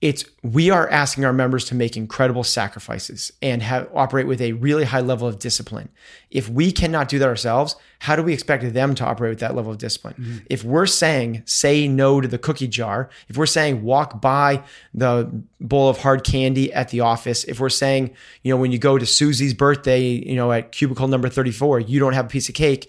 it's 0.00 0.24
we 0.42 0.70
are 0.70 0.88
asking 0.90 1.24
our 1.24 1.32
members 1.32 1.64
to 1.64 1.74
make 1.74 1.96
incredible 1.96 2.44
sacrifices 2.44 3.32
and 3.42 3.62
have 3.62 3.88
operate 3.92 4.28
with 4.28 4.40
a 4.40 4.52
really 4.52 4.84
high 4.84 5.00
level 5.00 5.26
of 5.26 5.40
discipline. 5.40 5.88
If 6.30 6.48
we 6.48 6.70
cannot 6.70 7.08
do 7.08 7.18
that 7.18 7.28
ourselves, 7.28 7.74
how 7.98 8.14
do 8.14 8.22
we 8.22 8.32
expect 8.32 8.72
them 8.72 8.94
to 8.94 9.04
operate 9.04 9.30
with 9.30 9.40
that 9.40 9.56
level 9.56 9.72
of 9.72 9.78
discipline? 9.78 10.14
Mm-hmm. 10.14 10.38
If 10.48 10.62
we're 10.62 10.86
saying 10.86 11.42
say 11.46 11.88
no 11.88 12.20
to 12.20 12.28
the 12.28 12.38
cookie 12.38 12.68
jar, 12.68 13.10
if 13.28 13.36
we're 13.36 13.46
saying 13.46 13.82
walk 13.82 14.20
by 14.20 14.62
the 14.94 15.42
bowl 15.60 15.88
of 15.88 15.98
hard 15.98 16.22
candy 16.22 16.72
at 16.72 16.90
the 16.90 17.00
office, 17.00 17.42
if 17.44 17.58
we're 17.58 17.68
saying, 17.68 18.14
you 18.42 18.54
know, 18.54 18.60
when 18.60 18.70
you 18.70 18.78
go 18.78 18.98
to 18.98 19.06
Susie's 19.06 19.54
birthday, 19.54 20.02
you 20.02 20.36
know, 20.36 20.52
at 20.52 20.70
cubicle 20.70 21.08
number 21.08 21.28
34, 21.28 21.80
you 21.80 21.98
don't 21.98 22.12
have 22.12 22.26
a 22.26 22.28
piece 22.28 22.48
of 22.48 22.54
cake, 22.54 22.88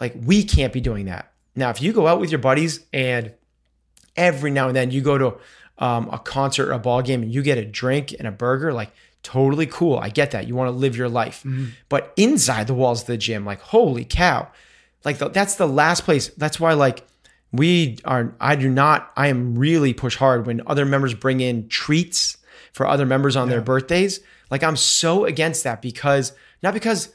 like 0.00 0.14
we 0.24 0.42
can't 0.42 0.72
be 0.72 0.80
doing 0.80 1.04
that. 1.04 1.32
Now, 1.54 1.68
if 1.68 1.82
you 1.82 1.92
go 1.92 2.06
out 2.06 2.18
with 2.18 2.30
your 2.30 2.38
buddies 2.38 2.80
and 2.94 3.34
every 4.16 4.50
now 4.50 4.68
and 4.68 4.76
then 4.76 4.90
you 4.90 5.02
go 5.02 5.18
to 5.18 5.36
um, 5.78 6.08
a 6.12 6.18
concert 6.18 6.68
or 6.68 6.72
a 6.72 6.78
ball 6.78 7.02
game 7.02 7.22
and 7.22 7.32
you 7.32 7.42
get 7.42 7.58
a 7.58 7.64
drink 7.64 8.14
and 8.18 8.26
a 8.26 8.32
burger, 8.32 8.72
like 8.72 8.90
totally 9.22 9.66
cool. 9.66 9.98
I 9.98 10.08
get 10.08 10.30
that. 10.30 10.46
You 10.46 10.54
want 10.54 10.68
to 10.68 10.76
live 10.76 10.96
your 10.96 11.08
life. 11.08 11.42
But 11.88 12.12
inside 12.16 12.68
the 12.68 12.74
walls 12.74 13.00
of 13.00 13.06
the 13.08 13.16
gym, 13.16 13.44
like, 13.44 13.60
holy 13.60 14.04
cow, 14.04 14.48
like 15.04 15.18
the, 15.18 15.28
that's 15.28 15.56
the 15.56 15.66
last 15.66 16.04
place. 16.04 16.28
That's 16.28 16.60
why, 16.60 16.74
like, 16.74 17.04
we 17.52 17.98
are, 18.04 18.34
I 18.40 18.54
do 18.54 18.68
not, 18.68 19.10
I 19.16 19.26
am 19.28 19.58
really 19.58 19.92
push 19.92 20.16
hard 20.16 20.46
when 20.46 20.62
other 20.66 20.84
members 20.84 21.12
bring 21.14 21.40
in 21.40 21.68
treats 21.68 22.36
for 22.72 22.86
other 22.86 23.04
members 23.04 23.34
on 23.34 23.48
their 23.48 23.60
birthdays. 23.60 24.20
Like, 24.48 24.62
I'm 24.62 24.76
so 24.76 25.24
against 25.24 25.64
that 25.64 25.82
because, 25.82 26.32
not 26.62 26.72
because 26.72 27.08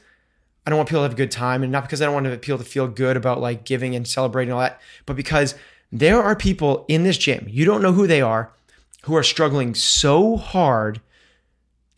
I 0.66 0.70
don't 0.70 0.76
want 0.76 0.88
people 0.88 1.00
to 1.00 1.04
have 1.04 1.12
a 1.12 1.16
good 1.16 1.30
time 1.30 1.62
and 1.62 1.72
not 1.72 1.84
because 1.84 2.02
I 2.02 2.04
don't 2.04 2.14
want 2.14 2.42
people 2.42 2.58
to 2.58 2.64
feel 2.64 2.88
good 2.88 3.16
about 3.16 3.40
like 3.40 3.64
giving 3.64 3.96
and 3.96 4.06
celebrating 4.06 4.52
all 4.52 4.60
that, 4.60 4.80
but 5.06 5.16
because 5.16 5.54
there 5.92 6.22
are 6.22 6.34
people 6.34 6.86
in 6.88 7.04
this 7.04 7.18
gym, 7.18 7.46
you 7.48 7.64
don't 7.64 7.82
know 7.82 7.92
who 7.92 8.06
they 8.06 8.22
are, 8.22 8.50
who 9.04 9.14
are 9.14 9.22
struggling 9.22 9.74
so 9.74 10.36
hard 10.36 11.00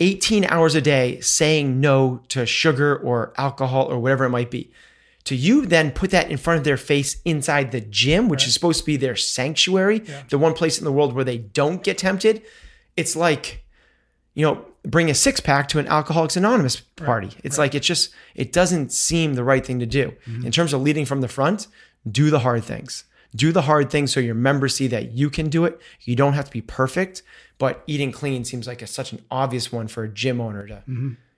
18 0.01 0.45
hours 0.47 0.75
a 0.75 0.81
day 0.81 1.21
saying 1.21 1.81
no 1.81 2.21
to 2.29 2.45
sugar 2.45 2.97
or 2.97 3.33
alcohol 3.39 3.87
or 3.87 3.99
whatever 3.99 4.25
it 4.25 4.31
might 4.31 4.51
be. 4.51 4.73
To 5.25 5.37
you 5.37 5.65
then 5.65 5.93
put 5.93 6.11
that 6.11 6.31
in 6.31 6.37
front 6.37 6.59
of 6.59 6.65
their 6.65 6.77
face 6.77 7.23
inside 7.25 7.73
the 7.73 7.81
gym, 7.81 8.29
which 8.29 8.47
is 8.47 8.53
supposed 8.53 8.81
to 8.81 8.85
be 8.85 8.97
their 8.97 9.17
sanctuary, 9.17 10.03
the 10.29 10.37
one 10.37 10.53
place 10.53 10.79
in 10.79 10.85
the 10.85 10.93
world 10.93 11.15
where 11.15 11.25
they 11.25 11.39
don't 11.39 11.83
get 11.83 11.97
tempted. 11.97 12.43
It's 12.97 13.17
like, 13.17 13.65
you 14.35 14.45
know, 14.45 14.67
bring 14.83 15.09
a 15.09 15.15
six 15.15 15.41
pack 15.41 15.69
to 15.69 15.79
an 15.79 15.87
Alcoholics 15.87 16.37
Anonymous 16.37 16.81
party. 16.81 17.31
It's 17.43 17.57
like, 17.57 17.75
it's 17.75 17.87
just, 17.87 18.13
it 18.35 18.53
doesn't 18.53 18.93
seem 18.93 19.35
the 19.35 19.45
right 19.45 19.65
thing 19.65 19.79
to 19.79 19.87
do. 19.87 20.13
Mm-hmm. 20.27 20.47
In 20.47 20.53
terms 20.53 20.75
of 20.75 20.83
leading 20.83 21.07
from 21.07 21.23
the 21.23 21.29
front, 21.29 21.69
do 22.11 22.29
the 22.29 22.41
hard 22.41 22.65
things. 22.65 23.05
Do 23.37 23.51
the 23.53 23.63
hard 23.63 23.91
things 23.91 24.13
so 24.13 24.21
your 24.21 24.35
members 24.35 24.75
see 24.75 24.87
that 24.89 25.13
you 25.13 25.29
can 25.31 25.49
do 25.49 25.65
it. 25.65 25.81
You 26.03 26.15
don't 26.15 26.35
have 26.35 26.45
to 26.47 26.51
be 26.51 26.61
perfect, 26.61 27.23
but 27.59 27.83
eating 27.87 28.13
clean 28.13 28.45
seems 28.45 28.67
like 28.67 28.83
a, 28.83 28.87
such 28.87 29.13
an 29.13 29.23
obvious 29.31 29.73
one 29.73 29.89
for 29.89 30.05
a 30.05 30.09
gym 30.09 30.41
owner 30.41 30.67
to, 30.67 30.83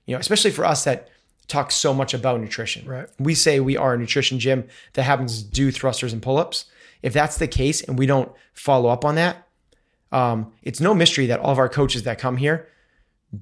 you 0.06 0.14
know, 0.14 0.18
especially 0.18 0.50
for 0.50 0.64
us 0.64 0.84
that 0.84 1.08
talk 1.48 1.70
so 1.70 1.94
much 1.94 2.12
about 2.12 2.40
nutrition. 2.40 2.86
Right. 2.86 3.08
We 3.18 3.34
say 3.34 3.60
we 3.60 3.76
are 3.76 3.94
a 3.94 3.98
nutrition 3.98 4.38
gym 4.38 4.66
that 4.94 5.04
happens 5.04 5.42
to 5.42 5.48
do 5.50 5.70
thrusters 5.70 6.12
and 6.12 6.20
pull 6.20 6.38
ups. 6.38 6.66
If 7.02 7.12
that's 7.12 7.38
the 7.38 7.48
case 7.48 7.82
and 7.82 7.98
we 7.98 8.06
don't 8.06 8.30
follow 8.52 8.88
up 8.88 9.04
on 9.04 9.14
that, 9.14 9.46
um, 10.12 10.52
it's 10.62 10.80
no 10.80 10.94
mystery 10.94 11.26
that 11.26 11.40
all 11.40 11.52
of 11.52 11.58
our 11.58 11.68
coaches 11.68 12.02
that 12.02 12.18
come 12.18 12.36
here 12.36 12.68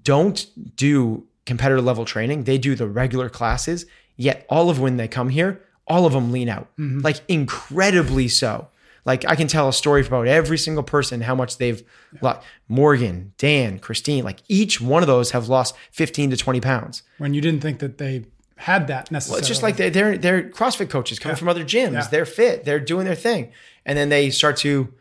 don't 0.03 0.47
do 0.77 1.27
competitor 1.47 1.81
level 1.81 2.05
training. 2.05 2.45
They 2.45 2.59
do 2.59 2.75
the 2.75 2.89
regular 2.89 3.29
classes, 3.29 3.87
yet 4.17 4.45
all 4.49 4.71
of 4.71 4.81
when 4.81 4.97
they 4.97 5.09
come 5.09 5.29
here, 5.29 5.63
all 5.87 6.07
of 6.07 6.13
them 6.13 6.33
lean 6.33 6.49
out, 6.49 6.69
mm-hmm. 6.79 7.01
like 7.01 7.21
incredibly 7.29 8.29
so. 8.29 8.69
Like 9.05 9.25
I 9.29 9.37
can 9.37 9.49
tell 9.49 9.69
a 9.69 9.73
story 9.73 10.07
about 10.07 10.27
every 10.27 10.57
single 10.57 10.83
person, 10.83 11.21
how 11.21 11.35
much 11.35 11.59
they've 11.59 11.83
yeah. 12.13 12.19
lost. 12.23 12.47
Morgan, 12.69 13.33
Dan, 13.37 13.79
Christine, 13.79 14.25
like 14.25 14.41
each 14.49 14.81
one 14.81 15.03
of 15.03 15.07
those 15.07 15.33
have 15.33 15.49
lost 15.49 15.75
15 15.93 16.31
to 16.31 16.37
20 16.37 16.61
pounds. 16.61 17.03
When 17.19 17.35
you 17.35 17.41
didn't 17.43 17.61
think 17.61 17.81
that 17.81 17.99
they 17.99 18.25
had 18.57 18.87
that 18.87 19.11
necessarily. 19.11 19.37
Well, 19.37 19.39
it's 19.41 19.49
just 19.49 19.63
like 19.63 19.77
they're, 19.77 19.91
they're, 19.91 20.17
they're 20.17 20.43
CrossFit 20.49 20.89
coaches 20.89 21.19
coming 21.19 21.35
yeah. 21.35 21.39
from 21.39 21.49
other 21.49 21.65
gyms. 21.65 21.93
Yeah. 21.93 22.09
They're 22.11 22.27
fit. 22.27 22.65
They're 22.65 22.81
doing 22.81 23.05
their 23.05 23.15
thing. 23.15 23.53
And 23.85 23.99
then 23.99 24.09
they 24.09 24.31
start 24.31 24.57
to 24.59 24.95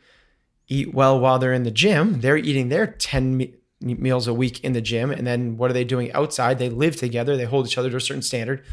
eat 0.68 0.94
well 0.94 1.20
while 1.20 1.40
they're 1.40 1.54
in 1.54 1.64
the 1.64 1.72
gym. 1.72 2.20
They're 2.22 2.38
eating 2.38 2.70
their 2.70 2.88
10 2.88 3.38
me- 3.38 3.54
meals 3.80 4.28
a 4.28 4.34
week 4.34 4.64
in 4.64 4.74
the 4.74 4.82
gym. 4.82 5.12
And 5.12 5.26
then 5.26 5.58
what 5.58 5.70
are 5.70 5.74
they 5.74 5.84
doing 5.84 6.12
outside? 6.14 6.60
They 6.60 6.70
live 6.70 6.96
together. 6.96 7.38
They 7.38 7.46
hold 7.46 7.68
each 7.68 7.78
other 7.78 7.90
to 7.90 7.98
a 7.98 8.02
certain 8.02 8.22
standard. 8.22 8.64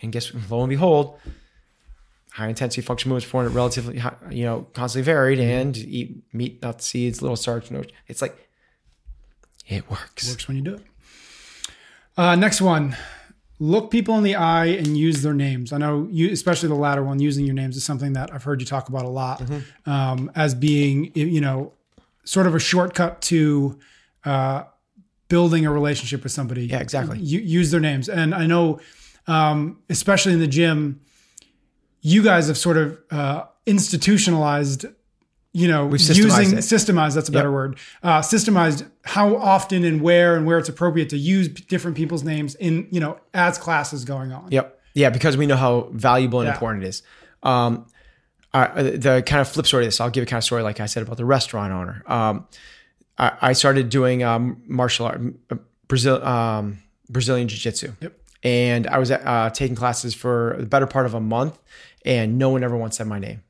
And 0.00 0.12
guess 0.12 0.32
lo 0.48 0.62
and 0.62 0.70
behold, 0.70 1.18
high 2.38 2.48
intensity 2.48 2.80
function 2.80 3.08
movements 3.08 3.26
performed 3.26 3.52
relatively, 3.52 4.00
you 4.30 4.44
know, 4.44 4.66
constantly 4.72 5.04
varied 5.04 5.40
and 5.40 5.76
eat 5.76 6.22
meat, 6.32 6.62
nuts, 6.62 6.86
seeds, 6.86 7.20
little 7.20 7.36
starch. 7.36 7.68
No, 7.72 7.82
it's 8.06 8.22
like 8.22 8.48
it 9.66 9.90
works. 9.90 10.28
It 10.28 10.30
works 10.30 10.46
when 10.46 10.56
you 10.56 10.62
do 10.62 10.74
it. 10.74 10.82
Uh, 12.16 12.36
next 12.36 12.60
one, 12.60 12.96
look 13.58 13.90
people 13.90 14.16
in 14.16 14.22
the 14.22 14.36
eye 14.36 14.66
and 14.66 14.96
use 14.96 15.22
their 15.22 15.34
names. 15.34 15.72
I 15.72 15.78
know 15.78 16.06
you, 16.12 16.30
especially 16.30 16.68
the 16.68 16.76
latter 16.76 17.02
one, 17.02 17.18
using 17.18 17.44
your 17.44 17.56
names 17.56 17.76
is 17.76 17.82
something 17.82 18.12
that 18.12 18.32
I've 18.32 18.44
heard 18.44 18.60
you 18.60 18.66
talk 18.66 18.88
about 18.88 19.04
a 19.04 19.08
lot 19.08 19.40
mm-hmm. 19.40 19.90
um, 19.90 20.30
as 20.36 20.54
being, 20.54 21.10
you 21.14 21.40
know, 21.40 21.72
sort 22.22 22.46
of 22.46 22.54
a 22.54 22.60
shortcut 22.60 23.20
to 23.22 23.80
uh, 24.24 24.62
building 25.28 25.66
a 25.66 25.72
relationship 25.72 26.22
with 26.22 26.30
somebody. 26.30 26.66
Yeah, 26.66 26.78
exactly. 26.78 27.18
You, 27.18 27.40
use 27.40 27.72
their 27.72 27.80
names, 27.80 28.08
and 28.08 28.32
I 28.32 28.46
know, 28.46 28.78
um, 29.26 29.80
especially 29.90 30.34
in 30.34 30.38
the 30.38 30.46
gym, 30.46 31.00
you 32.00 32.22
guys 32.22 32.48
have 32.48 32.58
sort 32.58 32.76
of 32.76 32.98
uh, 33.10 33.44
institutionalized 33.66 34.86
you 35.52 35.66
know, 35.66 35.86
We've 35.86 36.00
using 36.00 36.58
it. 36.58 36.60
systemized, 36.60 37.14
that's 37.14 37.28
a 37.28 37.32
better 37.32 37.48
yep. 37.48 37.54
word, 37.54 37.78
uh, 38.02 38.20
systemized 38.20 38.88
how 39.04 39.36
often 39.36 39.82
and 39.82 40.00
where 40.02 40.36
and 40.36 40.46
where 40.46 40.58
it's 40.58 40.68
appropriate 40.68 41.08
to 41.10 41.16
use 41.16 41.48
different 41.48 41.96
people's 41.96 42.22
names 42.22 42.54
in, 42.56 42.86
you 42.90 43.00
know, 43.00 43.18
as 43.34 43.58
classes 43.58 44.04
going 44.04 44.30
on. 44.30 44.52
Yep. 44.52 44.80
Yeah. 44.94 45.10
Because 45.10 45.36
we 45.36 45.46
know 45.46 45.56
how 45.56 45.88
valuable 45.92 46.40
and 46.40 46.48
yeah. 46.48 46.52
important 46.52 46.84
it 46.84 46.88
is. 46.88 47.02
Um, 47.42 47.86
uh, 48.52 48.82
the 48.82 49.22
kind 49.26 49.40
of 49.40 49.48
flip 49.48 49.66
story 49.66 49.84
of 49.84 49.88
this, 49.88 50.00
I'll 50.00 50.10
give 50.10 50.22
a 50.22 50.26
kind 50.26 50.38
of 50.38 50.44
story 50.44 50.62
like 50.62 50.80
I 50.80 50.86
said 50.86 51.02
about 51.02 51.16
the 51.16 51.24
restaurant 51.24 51.72
owner. 51.72 52.02
Um, 52.06 52.46
I, 53.18 53.32
I, 53.40 53.52
started 53.52 53.90
doing 53.90 54.22
um, 54.22 54.62
martial 54.66 55.06
art, 55.06 55.20
uh, 55.50 55.56
Brazil, 55.86 56.24
um, 56.24 56.78
Brazilian 57.10 57.48
Jiu 57.48 57.58
Jitsu. 57.58 57.92
Yep. 58.00 58.17
And 58.42 58.86
I 58.86 58.98
was 58.98 59.10
uh, 59.10 59.50
taking 59.52 59.76
classes 59.76 60.14
for 60.14 60.56
the 60.58 60.66
better 60.66 60.86
part 60.86 61.06
of 61.06 61.14
a 61.14 61.20
month, 61.20 61.58
and 62.04 62.38
no 62.38 62.50
one 62.50 62.62
ever 62.62 62.76
once 62.76 62.96
said 62.96 63.06
my 63.06 63.18
name 63.18 63.42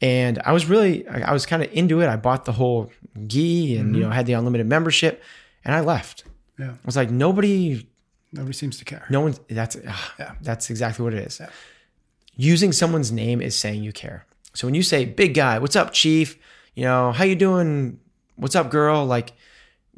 and 0.00 0.38
I 0.44 0.52
was 0.52 0.66
really 0.66 1.06
I 1.08 1.32
was 1.32 1.46
kind 1.46 1.62
of 1.62 1.72
into 1.72 2.00
it. 2.00 2.08
I 2.08 2.16
bought 2.16 2.44
the 2.44 2.52
whole 2.52 2.90
gi 3.26 3.76
and 3.76 3.86
mm-hmm. 3.86 3.94
you 3.94 4.00
know 4.02 4.10
had 4.10 4.26
the 4.26 4.34
unlimited 4.34 4.66
membership, 4.66 5.22
and 5.64 5.74
I 5.74 5.80
left. 5.80 6.24
Yeah, 6.58 6.70
I 6.70 6.86
was 6.86 6.96
like 6.96 7.10
nobody. 7.10 7.86
Nobody 8.32 8.52
seems 8.52 8.78
to 8.78 8.84
care. 8.84 9.06
No 9.10 9.22
one. 9.22 9.34
That's 9.48 9.76
yeah. 10.18 10.32
That's 10.42 10.70
exactly 10.70 11.02
what 11.02 11.14
it 11.14 11.26
is. 11.26 11.40
Yeah. 11.40 11.48
Using 12.36 12.72
someone's 12.72 13.10
name 13.10 13.40
is 13.40 13.56
saying 13.56 13.82
you 13.82 13.92
care. 13.92 14.26
So 14.54 14.66
when 14.66 14.74
you 14.74 14.82
say 14.82 15.04
"big 15.04 15.34
guy," 15.34 15.58
"What's 15.58 15.76
up, 15.76 15.92
chief?" 15.92 16.38
You 16.74 16.84
know, 16.84 17.12
"How 17.12 17.24
you 17.24 17.34
doing?" 17.34 17.98
"What's 18.36 18.54
up, 18.54 18.70
girl?" 18.70 19.04
Like 19.04 19.32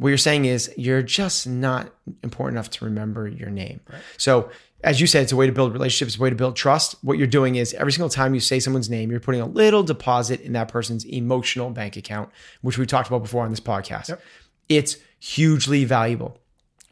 what 0.00 0.08
you're 0.08 0.18
saying 0.18 0.46
is 0.46 0.72
you're 0.78 1.02
just 1.02 1.46
not 1.46 1.92
important 2.22 2.54
enough 2.56 2.70
to 2.70 2.86
remember 2.86 3.28
your 3.28 3.50
name. 3.50 3.80
Right. 3.92 4.00
So 4.16 4.50
as 4.82 4.98
you 4.98 5.06
said, 5.06 5.24
it's 5.24 5.32
a 5.32 5.36
way 5.36 5.46
to 5.46 5.52
build 5.52 5.74
relationships, 5.74 6.16
a 6.16 6.22
way 6.22 6.30
to 6.30 6.36
build 6.36 6.56
trust. 6.56 6.96
What 7.02 7.18
you're 7.18 7.26
doing 7.26 7.56
is 7.56 7.74
every 7.74 7.92
single 7.92 8.08
time 8.08 8.32
you 8.32 8.40
say 8.40 8.60
someone's 8.60 8.88
name, 8.88 9.10
you're 9.10 9.20
putting 9.20 9.42
a 9.42 9.46
little 9.46 9.82
deposit 9.82 10.40
in 10.40 10.54
that 10.54 10.68
person's 10.68 11.04
emotional 11.04 11.68
bank 11.68 11.98
account, 11.98 12.30
which 12.62 12.78
we 12.78 12.86
talked 12.86 13.08
about 13.08 13.22
before 13.22 13.44
on 13.44 13.50
this 13.50 13.60
podcast. 13.60 14.08
Yep. 14.08 14.22
It's 14.70 14.96
hugely 15.18 15.84
valuable. 15.84 16.38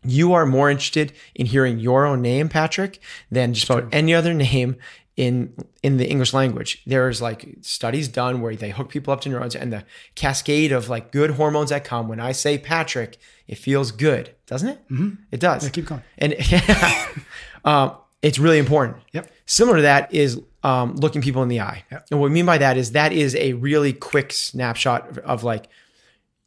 You 0.04 0.34
are 0.34 0.44
more 0.44 0.70
interested 0.70 1.14
in 1.34 1.46
hearing 1.46 1.78
your 1.78 2.04
own 2.04 2.20
name, 2.20 2.50
Patrick, 2.50 3.00
than 3.30 3.54
just 3.54 3.70
about 3.70 3.88
any 3.90 4.14
other 4.14 4.34
name 4.52 4.76
in 5.18 5.52
in 5.82 5.96
the 5.96 6.08
English 6.08 6.32
language. 6.32 6.80
There's 6.86 7.20
like 7.20 7.56
studies 7.60 8.06
done 8.06 8.40
where 8.40 8.54
they 8.54 8.70
hook 8.70 8.88
people 8.88 9.12
up 9.12 9.20
to 9.22 9.28
neurons 9.28 9.56
and 9.56 9.72
the 9.72 9.84
cascade 10.14 10.70
of 10.70 10.88
like 10.88 11.10
good 11.10 11.32
hormones 11.32 11.70
that 11.70 11.84
come 11.84 12.06
when 12.06 12.20
I 12.20 12.30
say 12.32 12.56
Patrick, 12.56 13.18
it 13.48 13.58
feels 13.58 13.90
good, 13.90 14.30
doesn't 14.46 14.68
it? 14.68 14.88
Mm-hmm. 14.88 15.22
It 15.32 15.40
does. 15.40 15.64
Yeah, 15.64 15.70
keep 15.70 15.86
going. 15.86 16.02
And 16.16 16.34
Um, 17.64 17.96
it's 18.22 18.38
really 18.38 18.58
important. 18.58 18.98
Yep. 19.12 19.30
Similar 19.46 19.76
to 19.76 19.82
that 19.82 20.14
is 20.14 20.40
um, 20.62 20.94
looking 20.96 21.20
people 21.20 21.42
in 21.42 21.48
the 21.48 21.60
eye. 21.60 21.84
Yep. 21.90 22.06
And 22.10 22.20
what 22.20 22.26
we 22.26 22.32
mean 22.32 22.46
by 22.46 22.58
that 22.58 22.76
is 22.76 22.92
that 22.92 23.12
is 23.12 23.34
a 23.36 23.52
really 23.54 23.92
quick 23.92 24.32
snapshot 24.32 25.10
of, 25.10 25.18
of 25.18 25.44
like 25.44 25.68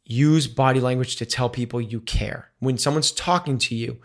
use 0.04 0.46
body 0.48 0.80
language 0.80 1.16
to 1.16 1.26
tell 1.26 1.48
people 1.48 1.80
you 1.80 2.00
care. 2.00 2.50
When 2.58 2.78
someone's 2.78 3.12
talking 3.12 3.58
to 3.58 3.74
you, 3.74 3.98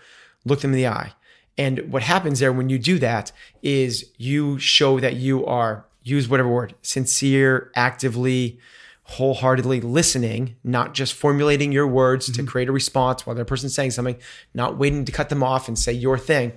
look 0.45 0.61
them 0.61 0.71
in 0.71 0.77
the 0.77 0.87
eye. 0.87 1.13
And 1.57 1.91
what 1.91 2.03
happens 2.03 2.39
there 2.39 2.53
when 2.53 2.69
you 2.69 2.77
do 2.77 2.99
that 2.99 3.31
is 3.63 4.11
you 4.17 4.59
show 4.59 4.99
that 4.99 5.15
you 5.15 5.45
are 5.45 5.85
use 6.03 6.29
whatever 6.29 6.49
word 6.49 6.73
sincere, 6.81 7.69
actively, 7.75 8.59
wholeheartedly 9.03 9.81
listening, 9.81 10.55
not 10.63 10.93
just 10.93 11.13
formulating 11.13 11.71
your 11.71 11.87
words 11.87 12.29
mm-hmm. 12.29 12.45
to 12.45 12.49
create 12.49 12.69
a 12.69 12.71
response 12.71 13.25
while 13.25 13.35
the 13.35 13.45
person's 13.45 13.73
saying 13.73 13.91
something, 13.91 14.17
not 14.53 14.77
waiting 14.77 15.05
to 15.05 15.11
cut 15.11 15.29
them 15.29 15.43
off 15.43 15.67
and 15.67 15.77
say 15.77 15.91
your 15.91 16.17
thing, 16.17 16.51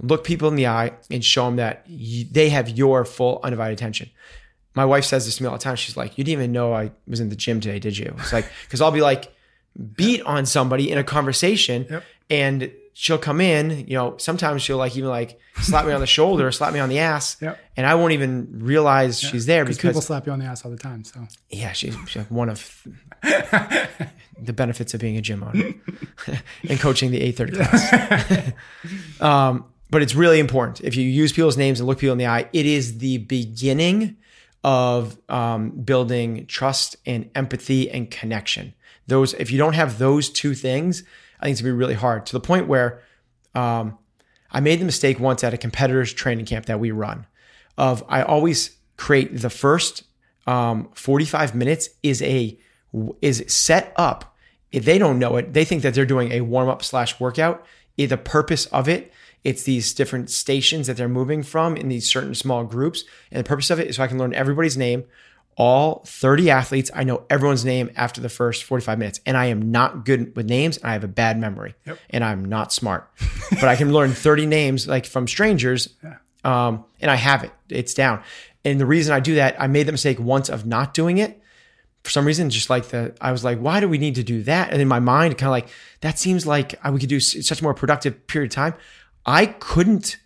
look 0.00 0.24
people 0.24 0.48
in 0.48 0.56
the 0.56 0.66
eye 0.66 0.92
and 1.10 1.24
show 1.24 1.46
them 1.46 1.56
that 1.56 1.84
they 1.88 2.48
have 2.50 2.68
your 2.68 3.04
full 3.04 3.40
undivided 3.42 3.78
attention. 3.78 4.10
My 4.74 4.84
wife 4.84 5.04
says 5.04 5.26
this 5.26 5.36
to 5.36 5.42
me 5.42 5.48
all 5.48 5.56
the 5.56 5.62
time. 5.62 5.76
She's 5.76 5.96
like, 5.96 6.16
"You 6.16 6.22
didn't 6.22 6.40
even 6.40 6.52
know 6.52 6.72
I 6.72 6.92
was 7.08 7.18
in 7.18 7.28
the 7.28 7.36
gym 7.36 7.60
today, 7.60 7.80
did 7.80 7.98
you?" 7.98 8.14
It's 8.18 8.32
like 8.32 8.46
because 8.64 8.80
I'll 8.80 8.92
be 8.92 9.00
like 9.00 9.34
beat 9.96 10.22
on 10.22 10.46
somebody 10.46 10.90
in 10.90 10.98
a 10.98 11.04
conversation, 11.04 11.86
yep. 11.90 12.04
and 12.28 12.70
she'll 13.00 13.16
come 13.16 13.40
in. 13.40 13.86
You 13.88 13.94
know, 13.94 14.16
sometimes 14.18 14.60
she'll 14.60 14.76
like 14.76 14.94
even 14.94 15.08
like 15.08 15.40
slap 15.62 15.86
me 15.86 15.92
on 15.92 16.00
the 16.00 16.06
shoulder, 16.18 16.52
slap 16.52 16.74
me 16.74 16.80
on 16.80 16.90
the 16.90 16.98
ass, 16.98 17.38
yep. 17.40 17.58
and 17.74 17.86
I 17.86 17.94
won't 17.94 18.12
even 18.12 18.48
realize 18.52 19.18
she's 19.18 19.46
there 19.46 19.64
because 19.64 19.78
people 19.78 20.02
slap 20.02 20.26
you 20.26 20.32
on 20.32 20.38
the 20.38 20.44
ass 20.44 20.66
all 20.66 20.70
the 20.70 20.76
time. 20.76 21.04
So 21.04 21.26
yeah, 21.48 21.72
she's, 21.72 21.96
she's 22.06 22.16
like 22.16 22.30
one 22.30 22.50
of 22.50 22.86
the 23.22 24.52
benefits 24.52 24.92
of 24.92 25.00
being 25.00 25.16
a 25.16 25.22
gym 25.22 25.42
owner 25.42 25.72
and 26.68 26.78
coaching 26.78 27.10
the 27.10 27.22
eight 27.22 27.36
thirty 27.36 27.52
class. 27.56 28.52
um, 29.20 29.64
but 29.88 30.02
it's 30.02 30.14
really 30.14 30.38
important. 30.38 30.82
If 30.82 30.94
you 30.94 31.04
use 31.04 31.32
people's 31.32 31.56
names 31.56 31.80
and 31.80 31.86
look 31.86 32.00
people 32.00 32.12
in 32.12 32.18
the 32.18 32.26
eye, 32.26 32.50
it 32.52 32.66
is 32.66 32.98
the 32.98 33.18
beginning 33.18 34.18
of 34.62 35.16
um, 35.30 35.70
building 35.70 36.44
trust 36.46 36.96
and 37.06 37.30
empathy 37.34 37.90
and 37.90 38.10
connection. 38.10 38.74
Those, 39.06 39.32
if 39.34 39.50
you 39.50 39.56
don't 39.56 39.72
have 39.72 39.98
those 39.98 40.28
two 40.28 40.54
things, 40.54 41.02
I 41.40 41.46
think 41.46 41.54
it's 41.54 41.62
gonna 41.62 41.72
be 41.72 41.78
really 41.78 41.94
hard 41.94 42.26
to 42.26 42.32
the 42.32 42.40
point 42.40 42.68
where 42.68 43.02
um, 43.54 43.98
I 44.52 44.60
made 44.60 44.80
the 44.80 44.84
mistake 44.84 45.18
once 45.18 45.42
at 45.42 45.54
a 45.54 45.58
competitor's 45.58 46.12
training 46.12 46.46
camp 46.46 46.66
that 46.66 46.78
we 46.78 46.90
run. 46.90 47.26
Of 47.76 48.04
I 48.08 48.22
always 48.22 48.76
create 48.96 49.36
the 49.36 49.50
first 49.50 50.04
um, 50.46 50.90
45 50.94 51.54
minutes 51.54 51.88
is 52.02 52.22
a 52.22 52.58
is 53.22 53.44
set 53.48 53.92
up. 53.96 54.36
If 54.72 54.84
they 54.84 54.98
don't 54.98 55.18
know 55.18 55.36
it, 55.36 55.52
they 55.52 55.64
think 55.64 55.82
that 55.82 55.94
they're 55.94 56.06
doing 56.06 56.32
a 56.32 56.42
warm 56.42 56.68
up 56.68 56.82
slash 56.82 57.18
workout. 57.18 57.64
The 57.96 58.16
purpose 58.16 58.66
of 58.66 58.88
it 58.88 59.12
it's 59.42 59.62
these 59.62 59.94
different 59.94 60.30
stations 60.30 60.86
that 60.86 60.96
they're 60.96 61.08
moving 61.08 61.42
from 61.42 61.76
in 61.76 61.88
these 61.88 62.10
certain 62.10 62.34
small 62.34 62.64
groups. 62.64 63.04
And 63.30 63.40
the 63.40 63.48
purpose 63.48 63.70
of 63.70 63.80
it 63.80 63.88
is 63.88 63.96
so 63.96 64.02
I 64.02 64.06
can 64.06 64.18
learn 64.18 64.34
everybody's 64.34 64.76
name, 64.76 65.04
all 65.60 66.02
30 66.06 66.48
athletes. 66.48 66.90
I 66.94 67.04
know 67.04 67.24
everyone's 67.28 67.66
name 67.66 67.90
after 67.94 68.22
the 68.22 68.30
first 68.30 68.64
45 68.64 68.98
minutes. 68.98 69.20
And 69.26 69.36
I 69.36 69.46
am 69.46 69.70
not 69.70 70.06
good 70.06 70.34
with 70.34 70.48
names 70.48 70.78
and 70.78 70.86
I 70.86 70.94
have 70.94 71.04
a 71.04 71.08
bad 71.08 71.38
memory 71.38 71.74
yep. 71.84 71.98
and 72.08 72.24
I'm 72.24 72.46
not 72.46 72.72
smart. 72.72 73.10
but 73.50 73.64
I 73.64 73.76
can 73.76 73.92
learn 73.92 74.12
30 74.12 74.46
names 74.46 74.88
like 74.88 75.04
from 75.04 75.28
strangers. 75.28 75.90
Yeah. 76.02 76.16
Um, 76.44 76.86
and 77.02 77.10
I 77.10 77.16
have 77.16 77.44
it. 77.44 77.52
It's 77.68 77.92
down. 77.92 78.22
And 78.64 78.80
the 78.80 78.86
reason 78.86 79.12
I 79.12 79.20
do 79.20 79.34
that, 79.34 79.60
I 79.60 79.66
made 79.66 79.84
the 79.84 79.92
mistake 79.92 80.18
once 80.18 80.48
of 80.48 80.64
not 80.64 80.94
doing 80.94 81.18
it. 81.18 81.38
For 82.04 82.10
some 82.10 82.24
reason, 82.24 82.48
just 82.48 82.70
like 82.70 82.88
the, 82.88 83.14
I 83.20 83.30
was 83.30 83.44
like, 83.44 83.58
why 83.58 83.80
do 83.80 83.88
we 83.88 83.98
need 83.98 84.14
to 84.14 84.22
do 84.22 84.42
that? 84.44 84.72
And 84.72 84.80
in 84.80 84.88
my 84.88 85.00
mind, 85.00 85.36
kind 85.36 85.48
of 85.48 85.52
like, 85.52 85.68
that 86.00 86.18
seems 86.18 86.46
like 86.46 86.74
we 86.90 86.98
could 86.98 87.10
do 87.10 87.20
such 87.20 87.60
a 87.60 87.62
more 87.62 87.74
productive 87.74 88.26
period 88.28 88.50
of 88.50 88.54
time. 88.54 88.74
I 89.26 89.44
couldn't, 89.44 90.16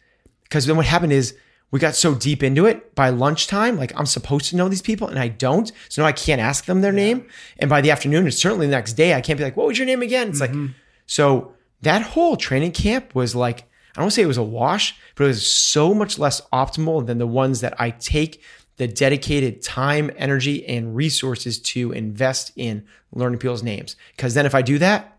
because 0.45 0.67
then 0.67 0.77
what 0.77 0.87
happened 0.87 1.13
is 1.13 1.37
we 1.75 1.81
got 1.81 1.97
so 1.97 2.15
deep 2.15 2.45
into 2.45 2.67
it 2.67 2.95
by 2.95 3.09
lunchtime, 3.09 3.77
like 3.77 3.93
I'm 3.99 4.07
supposed 4.07 4.47
to 4.51 4.57
know 4.57 4.69
these 4.69 4.81
people 4.81 5.09
and 5.09 5.19
I 5.19 5.27
don't. 5.27 5.73
So 5.89 6.03
now 6.03 6.07
I 6.07 6.13
can't 6.13 6.41
ask 6.41 6.67
them 6.67 6.83
their 6.83 6.93
yeah. 6.93 7.05
name. 7.05 7.27
And 7.59 7.69
by 7.69 7.81
the 7.81 7.91
afternoon, 7.91 8.23
and 8.27 8.33
certainly 8.33 8.67
the 8.67 8.71
next 8.71 8.93
day, 8.93 9.13
I 9.13 9.21
can't 9.21 9.37
be 9.37 9.43
like, 9.43 9.57
what 9.57 9.67
was 9.67 9.77
your 9.77 9.85
name 9.85 10.01
again? 10.01 10.29
It's 10.29 10.41
mm-hmm. 10.41 10.67
like, 10.67 10.75
so 11.07 11.53
that 11.83 12.03
whole 12.03 12.37
training 12.37 12.71
camp 12.71 13.13
was 13.17 13.35
like, 13.35 13.65
I 13.97 14.01
don't 14.01 14.13
say 14.13 14.23
it 14.23 14.27
was 14.27 14.37
a 14.37 14.43
wash, 14.45 14.95
but 15.17 15.25
it 15.25 15.27
was 15.27 15.51
so 15.51 15.93
much 15.93 16.17
less 16.17 16.41
optimal 16.53 17.05
than 17.05 17.19
the 17.19 17.27
ones 17.27 17.61
that 17.63 17.75
I 17.81 17.91
take 17.91 18.41
the 18.77 18.87
dedicated 18.87 19.61
time, 19.61 20.13
energy, 20.17 20.65
and 20.69 20.95
resources 20.95 21.59
to 21.59 21.91
invest 21.91 22.53
in 22.55 22.87
learning 23.13 23.41
people's 23.41 23.65
names. 23.65 23.97
Because 24.17 24.35
then 24.35 24.47
if 24.47 24.55
I 24.55 24.63
do 24.63 24.79
that, 24.79 25.19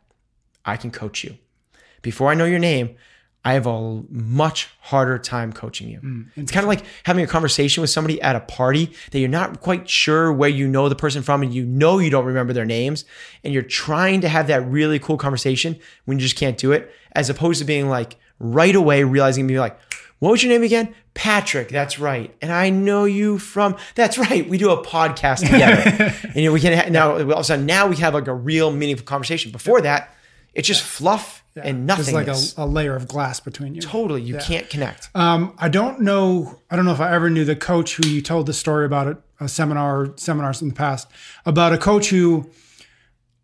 I 0.63 0.77
can 0.77 0.89
coach 0.89 1.21
you. 1.21 1.38
Before 2.01 2.31
I 2.31 2.33
know 2.33 2.45
your 2.45 2.59
name, 2.59 2.95
I 3.45 3.53
have 3.53 3.67
a 3.67 4.01
much 4.09 4.69
harder 4.81 5.19
time 5.19 5.53
coaching 5.53 5.87
you. 5.87 5.99
Mm, 5.99 6.29
it's 6.35 6.51
kind 6.51 6.63
of 6.63 6.67
like 6.67 6.83
having 7.03 7.23
a 7.23 7.27
conversation 7.27 7.81
with 7.81 7.91
somebody 7.91 8.19
at 8.19 8.35
a 8.35 8.39
party 8.39 8.91
that 9.11 9.19
you're 9.19 9.29
not 9.29 9.61
quite 9.61 9.87
sure 9.87 10.33
where 10.33 10.49
you 10.49 10.67
know 10.67 10.89
the 10.89 10.95
person 10.95 11.21
from 11.21 11.43
and 11.43 11.53
you 11.53 11.63
know 11.63 11.99
you 11.99 12.09
don't 12.09 12.25
remember 12.25 12.53
their 12.53 12.65
names 12.65 13.05
and 13.43 13.53
you're 13.53 13.61
trying 13.61 14.21
to 14.21 14.27
have 14.27 14.47
that 14.47 14.67
really 14.67 14.97
cool 14.97 15.17
conversation 15.17 15.77
when 16.05 16.17
you 16.17 16.23
just 16.23 16.35
can't 16.35 16.57
do 16.57 16.71
it, 16.71 16.91
as 17.11 17.29
opposed 17.29 17.59
to 17.59 17.65
being 17.65 17.87
like 17.87 18.15
right 18.39 18.75
away 18.75 19.03
realizing 19.03 19.45
being 19.45 19.59
like, 19.59 19.79
what 20.17 20.31
was 20.31 20.41
your 20.41 20.51
name 20.51 20.63
again? 20.63 20.95
Patrick. 21.13 21.69
That's 21.69 21.99
right. 21.99 22.35
And 22.41 22.51
I 22.51 22.71
know 22.71 23.05
you 23.05 23.37
from. 23.37 23.75
That's 23.93 24.17
right. 24.17 24.49
We 24.49 24.57
do 24.57 24.71
a 24.71 24.83
podcast 24.83 25.41
together, 25.41 26.15
and 26.23 26.35
you 26.35 26.45
know, 26.45 26.51
we 26.51 26.59
can 26.61 26.77
ha- 26.77 26.89
now 26.89 27.11
all 27.11 27.19
of 27.19 27.39
a 27.39 27.43
sudden 27.43 27.67
now 27.67 27.85
we 27.87 27.97
have 27.97 28.15
like 28.15 28.27
a 28.27 28.33
real 28.33 28.71
meaningful 28.71 29.05
conversation. 29.05 29.51
Before 29.51 29.81
that, 29.81 30.15
it's 30.55 30.67
just 30.67 30.81
fluff 30.81 31.43
yeah. 31.55 31.63
and 31.65 31.85
nothing. 31.85 32.15
There's 32.15 32.55
like 32.55 32.57
a, 32.57 32.63
a, 32.63 32.65
layer 32.65 32.95
of 32.95 33.07
glass 33.07 33.39
between 33.39 33.75
you. 33.75 33.81
Totally, 33.81 34.21
you 34.21 34.35
yeah. 34.35 34.41
can't 34.41 34.69
connect. 34.69 35.09
Um, 35.13 35.53
I 35.59 35.69
don't 35.69 36.01
know. 36.01 36.59
I 36.71 36.75
don't 36.75 36.85
know 36.85 36.93
if 36.93 37.01
I 37.01 37.13
ever 37.13 37.29
knew 37.29 37.45
the 37.45 37.55
coach 37.55 37.97
who 37.97 38.07
you 38.07 38.21
told 38.21 38.47
the 38.47 38.53
story 38.53 38.85
about 38.85 39.07
at 39.07 39.17
a 39.39 39.50
seminar, 39.50 40.13
seminars 40.15 40.62
in 40.62 40.69
the 40.69 40.74
past 40.74 41.07
about 41.45 41.74
a 41.74 41.77
coach 41.77 42.09
who, 42.09 42.50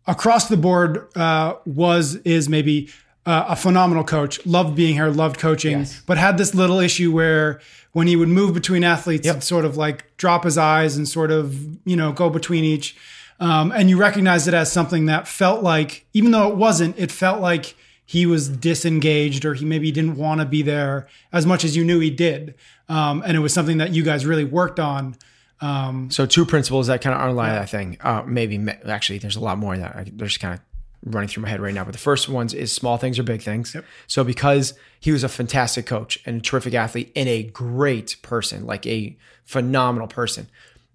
across 0.06 0.48
the 0.48 0.56
board, 0.56 1.06
uh, 1.16 1.54
was 1.66 2.16
is 2.16 2.48
maybe 2.48 2.88
uh, 3.26 3.44
a 3.48 3.56
phenomenal 3.56 4.04
coach. 4.04 4.44
Loved 4.46 4.74
being 4.74 4.94
here, 4.94 5.08
loved 5.08 5.38
coaching, 5.38 5.80
yes. 5.80 6.02
but 6.06 6.16
had 6.16 6.38
this 6.38 6.54
little 6.54 6.80
issue 6.80 7.12
where 7.12 7.60
when 7.92 8.06
he 8.06 8.16
would 8.16 8.28
move 8.28 8.54
between 8.54 8.84
athletes, 8.84 9.26
yep. 9.26 9.42
sort 9.42 9.66
of 9.66 9.76
like 9.76 10.16
drop 10.16 10.44
his 10.44 10.56
eyes 10.56 10.96
and 10.96 11.06
sort 11.06 11.30
of 11.30 11.54
you 11.86 11.96
know 11.96 12.12
go 12.12 12.30
between 12.30 12.64
each. 12.64 12.96
Um, 13.40 13.72
and 13.72 13.90
you 13.90 13.98
recognize 13.98 14.46
it 14.46 14.54
as 14.54 14.70
something 14.70 15.06
that 15.06 15.26
felt 15.26 15.62
like, 15.62 16.06
even 16.12 16.30
though 16.30 16.48
it 16.48 16.56
wasn't, 16.56 16.98
it 16.98 17.10
felt 17.10 17.40
like 17.40 17.74
he 18.04 18.26
was 18.26 18.48
disengaged 18.48 19.44
or 19.44 19.54
he 19.54 19.64
maybe 19.64 19.90
didn't 19.90 20.16
want 20.16 20.40
to 20.40 20.46
be 20.46 20.62
there 20.62 21.08
as 21.32 21.46
much 21.46 21.64
as 21.64 21.76
you 21.76 21.84
knew 21.84 21.98
he 21.98 22.10
did. 22.10 22.54
Um, 22.88 23.22
and 23.24 23.36
it 23.36 23.40
was 23.40 23.54
something 23.54 23.78
that 23.78 23.92
you 23.92 24.02
guys 24.02 24.26
really 24.26 24.44
worked 24.44 24.78
on. 24.78 25.16
Um, 25.60 26.10
so 26.10 26.26
two 26.26 26.44
principles 26.44 26.88
that 26.88 27.00
kind 27.00 27.14
of 27.14 27.22
underline 27.22 27.52
yeah. 27.52 27.58
that 27.60 27.70
thing. 27.70 27.96
Uh, 28.00 28.22
maybe 28.26 28.64
actually, 28.84 29.18
there's 29.18 29.36
a 29.36 29.40
lot 29.40 29.58
more 29.58 29.76
that 29.76 29.96
I, 29.96 30.04
they're 30.12 30.26
just 30.26 30.40
kind 30.40 30.54
of 30.54 30.60
running 31.04 31.28
through 31.28 31.44
my 31.44 31.48
head 31.48 31.60
right 31.60 31.72
now. 31.72 31.84
But 31.84 31.92
the 31.92 31.98
first 31.98 32.28
ones 32.28 32.52
is 32.52 32.72
small 32.72 32.98
things 32.98 33.18
or 33.18 33.22
big 33.22 33.42
things. 33.42 33.74
Yep. 33.74 33.84
So 34.06 34.24
because 34.24 34.74
he 35.00 35.12
was 35.12 35.24
a 35.24 35.28
fantastic 35.28 35.86
coach 35.86 36.18
and 36.26 36.38
a 36.38 36.40
terrific 36.40 36.74
athlete 36.74 37.12
and 37.16 37.28
a 37.28 37.44
great 37.44 38.16
person, 38.22 38.66
like 38.66 38.86
a 38.86 39.16
phenomenal 39.44 40.08
person, 40.08 40.48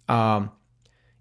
um, 0.08 0.52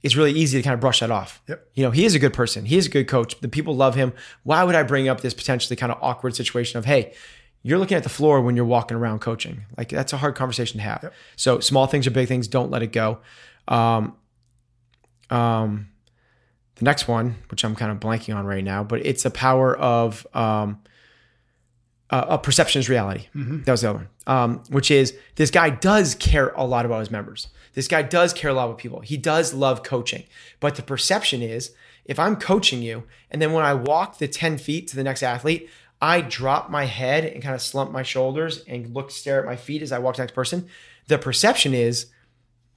it's 0.03 0.17
really 0.17 0.33
easy 0.33 0.59
to 0.59 0.63
kind 0.63 0.75
of 0.75 0.81
brush 0.81 1.01
that 1.01 1.11
off. 1.11 1.43
Yep. 1.49 1.69
You 1.75 1.85
know, 1.85 1.91
he 1.91 2.05
is 2.05 2.15
a 2.15 2.19
good 2.19 2.33
person. 2.33 2.65
He 2.65 2.77
is 2.77 2.87
a 2.87 2.91
good 2.91 3.09
coach. 3.09 3.41
The 3.41 3.49
people 3.49 3.75
love 3.75 3.95
him. 3.95 4.13
Why 4.45 4.63
would 4.63 4.75
I 4.75 4.83
bring 4.83 5.09
up 5.09 5.21
this 5.21 5.35
potentially 5.35 5.77
kind 5.77 5.91
of 5.91 5.99
awkward 6.01 6.37
situation 6.37 6.79
of, 6.79 6.85
hey, 6.85 7.13
you're 7.63 7.79
looking 7.79 7.97
at 7.97 8.03
the 8.03 8.09
floor 8.09 8.41
when 8.41 8.55
you're 8.55 8.65
walking 8.65 8.97
around 8.97 9.21
coaching? 9.21 9.65
Like 9.77 9.89
that's 9.89 10.13
a 10.13 10.19
hard 10.19 10.37
conversation 10.37 10.79
to 10.79 10.85
have. 10.85 11.01
Yep. 11.03 11.15
So 11.37 11.61
small 11.61 11.87
things 11.87 12.07
are 12.07 12.13
big 12.13 12.29
things, 12.29 12.47
don't 12.47 12.71
let 12.71 12.83
it 12.83 12.93
go. 12.93 13.19
Um, 13.67 14.17
um, 15.31 15.89
the 16.77 16.85
next 16.85 17.09
one, 17.09 17.37
which 17.51 17.65
I'm 17.65 17.75
kind 17.75 17.91
of 17.91 17.99
blanking 17.99 18.37
on 18.37 18.45
right 18.45 18.63
now, 18.63 18.85
but 18.85 19.05
it's 19.05 19.25
a 19.25 19.31
power 19.31 19.77
of 19.77 20.27
um, 20.35 20.81
uh, 22.11 22.25
a 22.29 22.39
perception 22.39 22.81
is 22.81 22.89
reality. 22.89 23.27
Mm-hmm. 23.35 23.63
That 23.63 23.73
was 23.73 23.81
the 23.81 23.91
other 23.91 23.99
one, 23.99 24.09
um, 24.27 24.63
which 24.71 24.91
is 24.91 25.17
this 25.35 25.51
guy 25.51 25.71
does 25.71 26.15
care 26.15 26.51
a 26.51 26.65
lot 26.65 26.87
about 26.87 27.01
his 27.01 27.11
members. 27.11 27.49
This 27.75 27.89
guy 27.89 28.03
does 28.03 28.33
care 28.33 28.51
a 28.51 28.55
lot 28.55 28.67
about 28.67 28.79
people. 28.79 29.01
He 29.01 29.17
does 29.17 29.53
love 29.53 29.83
coaching. 29.83 30.25
But 30.61 30.77
the 30.77 30.83
perception 30.83 31.43
is 31.43 31.73
if 32.05 32.19
I'm 32.19 32.37
coaching 32.37 32.81
you, 32.81 33.05
and 33.31 33.43
then 33.43 33.53
when 33.53 33.65
I 33.65 33.75
walk 33.75 34.19
the 34.19 34.29
10 34.29 34.59
feet 34.59 34.89
to 34.89 34.97
the 34.97 35.03
next 35.03 35.23
athlete, 35.23 35.69
I 36.01 36.21
drop 36.21 36.71
my 36.71 36.85
head 36.85 37.25
and 37.25 37.43
kind 37.43 37.55
of 37.55 37.63
slump 37.63 37.91
my 37.91 38.03
shoulders 38.03 38.63
and 38.69 38.95
look, 38.95 39.11
stare 39.11 39.41
at 39.41 39.47
my 39.47 39.57
feet 39.57 39.83
as 39.83 39.93
I 39.93 39.99
walk 39.99 40.15
to 40.15 40.19
the 40.19 40.25
next 40.25 40.35
person. 40.35 40.69
The 41.09 41.19
perception 41.19 41.75
is 41.75 42.07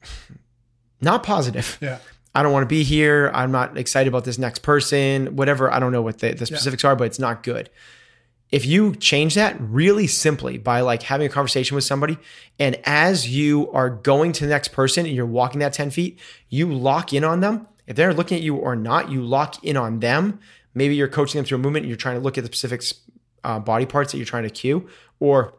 not 1.01 1.23
positive. 1.23 1.77
Yeah. 1.81 1.99
I 2.33 2.43
don't 2.43 2.53
want 2.53 2.63
to 2.63 2.67
be 2.67 2.83
here. 2.83 3.31
I'm 3.33 3.51
not 3.51 3.77
excited 3.77 4.07
about 4.07 4.23
this 4.23 4.37
next 4.37 4.59
person, 4.59 5.35
whatever. 5.35 5.71
I 5.71 5.79
don't 5.79 5.91
know 5.91 6.01
what 6.01 6.19
the, 6.19 6.33
the 6.33 6.45
specifics 6.45 6.83
yeah. 6.83 6.91
are, 6.91 6.95
but 6.95 7.05
it's 7.05 7.19
not 7.19 7.43
good 7.43 7.69
if 8.51 8.65
you 8.65 8.95
change 8.95 9.35
that 9.35 9.55
really 9.59 10.07
simply 10.07 10.57
by 10.57 10.81
like 10.81 11.03
having 11.03 11.27
a 11.27 11.29
conversation 11.29 11.75
with 11.75 11.83
somebody 11.83 12.17
and 12.57 12.79
as 12.83 13.29
you 13.29 13.71
are 13.71 13.89
going 13.89 14.31
to 14.33 14.43
the 14.43 14.49
next 14.49 14.69
person 14.69 15.05
and 15.05 15.15
you're 15.15 15.25
walking 15.25 15.59
that 15.59 15.73
10 15.73 15.91
feet 15.91 16.19
you 16.49 16.71
lock 16.71 17.13
in 17.13 17.23
on 17.23 17.41
them. 17.41 17.67
If 17.85 17.95
they're 17.95 18.13
looking 18.13 18.37
at 18.37 18.43
you 18.43 18.55
or 18.55 18.75
not 18.75 19.11
you 19.11 19.21
lock 19.21 19.63
in 19.63 19.77
on 19.77 19.99
them. 19.99 20.39
Maybe 20.73 20.95
you're 20.95 21.07
coaching 21.07 21.39
them 21.39 21.45
through 21.45 21.57
a 21.57 21.61
movement 21.61 21.83
and 21.83 21.89
you're 21.89 21.97
trying 21.97 22.15
to 22.15 22.21
look 22.21 22.37
at 22.37 22.43
the 22.43 22.47
specific 22.47 22.83
uh, 23.43 23.59
body 23.59 23.85
parts 23.85 24.11
that 24.11 24.17
you're 24.17 24.25
trying 24.25 24.43
to 24.43 24.49
cue 24.49 24.87
or 25.19 25.53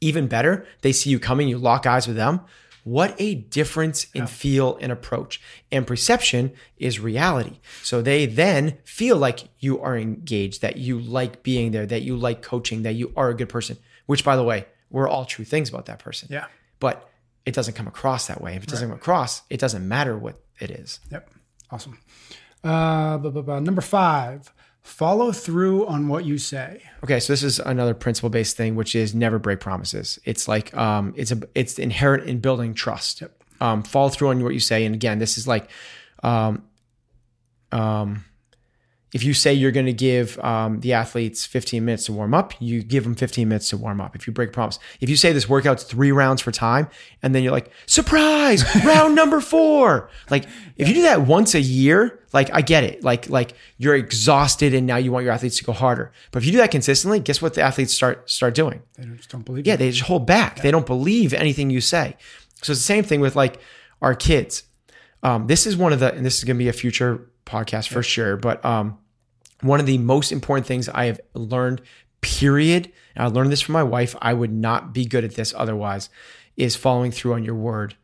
even 0.00 0.26
better 0.26 0.66
they 0.82 0.92
see 0.92 1.10
you 1.10 1.18
coming 1.18 1.48
you 1.48 1.56
lock 1.58 1.86
eyes 1.86 2.06
with 2.06 2.16
them 2.16 2.40
what 2.86 3.16
a 3.18 3.34
difference 3.34 4.04
in 4.14 4.22
yeah. 4.22 4.26
feel 4.26 4.78
and 4.80 4.92
approach. 4.92 5.40
And 5.72 5.84
perception 5.84 6.52
is 6.78 7.00
reality. 7.00 7.58
So 7.82 8.00
they 8.00 8.26
then 8.26 8.78
feel 8.84 9.16
like 9.16 9.48
you 9.58 9.80
are 9.80 9.98
engaged, 9.98 10.62
that 10.62 10.76
you 10.76 11.00
like 11.00 11.42
being 11.42 11.72
there, 11.72 11.84
that 11.84 12.02
you 12.02 12.16
like 12.16 12.42
coaching, 12.42 12.84
that 12.84 12.94
you 12.94 13.12
are 13.16 13.28
a 13.28 13.34
good 13.34 13.48
person, 13.48 13.76
which 14.06 14.24
by 14.24 14.36
the 14.36 14.44
way, 14.44 14.66
we're 14.88 15.08
all 15.08 15.24
true 15.24 15.44
things 15.44 15.68
about 15.68 15.86
that 15.86 15.98
person. 15.98 16.28
Yeah. 16.30 16.46
But 16.78 17.10
it 17.44 17.54
doesn't 17.54 17.74
come 17.74 17.88
across 17.88 18.28
that 18.28 18.40
way. 18.40 18.54
If 18.54 18.62
it 18.62 18.68
doesn't 18.68 18.88
right. 18.88 18.94
come 18.94 19.00
across, 19.00 19.42
it 19.50 19.58
doesn't 19.58 19.86
matter 19.86 20.16
what 20.16 20.40
it 20.60 20.70
is. 20.70 21.00
Yep. 21.10 21.28
Awesome. 21.72 21.98
Uh, 22.62 23.18
blah, 23.18 23.32
blah, 23.32 23.42
blah. 23.42 23.58
Number 23.58 23.82
five, 23.82 24.52
follow 24.86 25.32
through 25.32 25.84
on 25.86 26.06
what 26.06 26.24
you 26.24 26.38
say. 26.38 26.80
Okay, 27.02 27.18
so 27.18 27.32
this 27.32 27.42
is 27.42 27.58
another 27.58 27.92
principle 27.92 28.30
based 28.30 28.56
thing, 28.56 28.76
which 28.76 28.94
is 28.94 29.14
never 29.14 29.38
break 29.38 29.58
promises. 29.58 30.18
It's 30.24 30.46
like 30.46 30.74
um, 30.76 31.12
it's 31.16 31.32
a 31.32 31.40
it's 31.54 31.78
inherent 31.78 32.24
in 32.28 32.38
building 32.38 32.72
trust. 32.72 33.20
Yep. 33.20 33.42
Um, 33.60 33.82
follow 33.82 34.10
through 34.10 34.28
on 34.28 34.42
what 34.42 34.54
you 34.54 34.60
say, 34.60 34.84
and 34.84 34.94
again, 34.94 35.18
this 35.18 35.38
is 35.38 35.48
like, 35.48 35.70
um, 36.22 36.62
um, 37.72 38.24
if 39.12 39.22
you 39.22 39.34
say 39.34 39.54
you're 39.54 39.72
going 39.72 39.86
to 39.86 39.92
give 39.92 40.38
um, 40.40 40.80
the 40.80 40.92
athletes 40.92 41.46
15 41.46 41.84
minutes 41.84 42.06
to 42.06 42.12
warm 42.12 42.34
up, 42.34 42.52
you 42.60 42.82
give 42.82 43.04
them 43.04 43.14
15 43.14 43.48
minutes 43.48 43.70
to 43.70 43.76
warm 43.76 44.00
up. 44.00 44.16
If 44.16 44.26
you 44.26 44.32
break 44.32 44.52
promise, 44.52 44.78
if 45.00 45.08
you 45.08 45.16
say 45.16 45.32
this 45.32 45.48
workout's 45.48 45.84
three 45.84 46.10
rounds 46.10 46.42
for 46.42 46.50
time, 46.50 46.88
and 47.22 47.34
then 47.34 47.42
you're 47.42 47.52
like, 47.52 47.70
surprise, 47.86 48.64
round 48.84 49.14
number 49.14 49.40
four. 49.40 50.10
Like 50.28 50.46
if 50.76 50.88
you 50.88 50.94
do 50.94 51.02
that 51.02 51.22
once 51.22 51.54
a 51.54 51.60
year, 51.60 52.20
like 52.32 52.52
I 52.52 52.62
get 52.62 52.84
it. 52.84 53.04
Like 53.04 53.30
like 53.30 53.54
you're 53.78 53.94
exhausted 53.94 54.74
and 54.74 54.86
now 54.86 54.96
you 54.96 55.12
want 55.12 55.24
your 55.24 55.32
athletes 55.32 55.58
to 55.58 55.64
go 55.64 55.72
harder. 55.72 56.12
But 56.32 56.42
if 56.42 56.46
you 56.46 56.52
do 56.52 56.58
that 56.58 56.72
consistently, 56.72 57.20
guess 57.20 57.40
what 57.40 57.54
the 57.54 57.62
athletes 57.62 57.94
start 57.94 58.28
start 58.28 58.54
doing? 58.54 58.82
They 58.98 59.04
just 59.16 59.30
don't 59.30 59.44
believe. 59.44 59.66
Yeah, 59.66 59.74
you. 59.74 59.78
they 59.78 59.90
just 59.90 60.02
hold 60.02 60.26
back. 60.26 60.56
Yeah. 60.56 60.64
They 60.64 60.70
don't 60.72 60.86
believe 60.86 61.32
anything 61.32 61.70
you 61.70 61.80
say. 61.80 62.16
So 62.62 62.72
it's 62.72 62.80
the 62.80 62.86
same 62.86 63.04
thing 63.04 63.20
with 63.20 63.36
like 63.36 63.60
our 64.02 64.14
kids. 64.14 64.64
Um, 65.22 65.46
this 65.46 65.66
is 65.66 65.76
one 65.76 65.92
of 65.92 66.00
the, 66.00 66.12
and 66.12 66.24
this 66.24 66.38
is 66.38 66.44
going 66.44 66.56
to 66.56 66.58
be 66.58 66.68
a 66.68 66.72
future 66.72 67.30
podcast 67.46 67.88
for 67.88 68.02
sure. 68.02 68.36
But 68.36 68.62
um, 68.64 68.98
one 69.62 69.80
of 69.80 69.86
the 69.86 69.98
most 69.98 70.32
important 70.32 70.66
things 70.66 70.88
I 70.88 71.06
have 71.06 71.20
learned, 71.34 71.80
period, 72.20 72.92
and 73.14 73.24
I 73.24 73.28
learned 73.28 73.50
this 73.50 73.62
from 73.62 73.72
my 73.72 73.82
wife, 73.82 74.14
I 74.20 74.34
would 74.34 74.52
not 74.52 74.92
be 74.92 75.06
good 75.06 75.24
at 75.24 75.34
this 75.34 75.54
otherwise, 75.56 76.10
is 76.56 76.76
following 76.76 77.10
through 77.10 77.34
on 77.34 77.44
your 77.44 77.54
word 77.54 77.94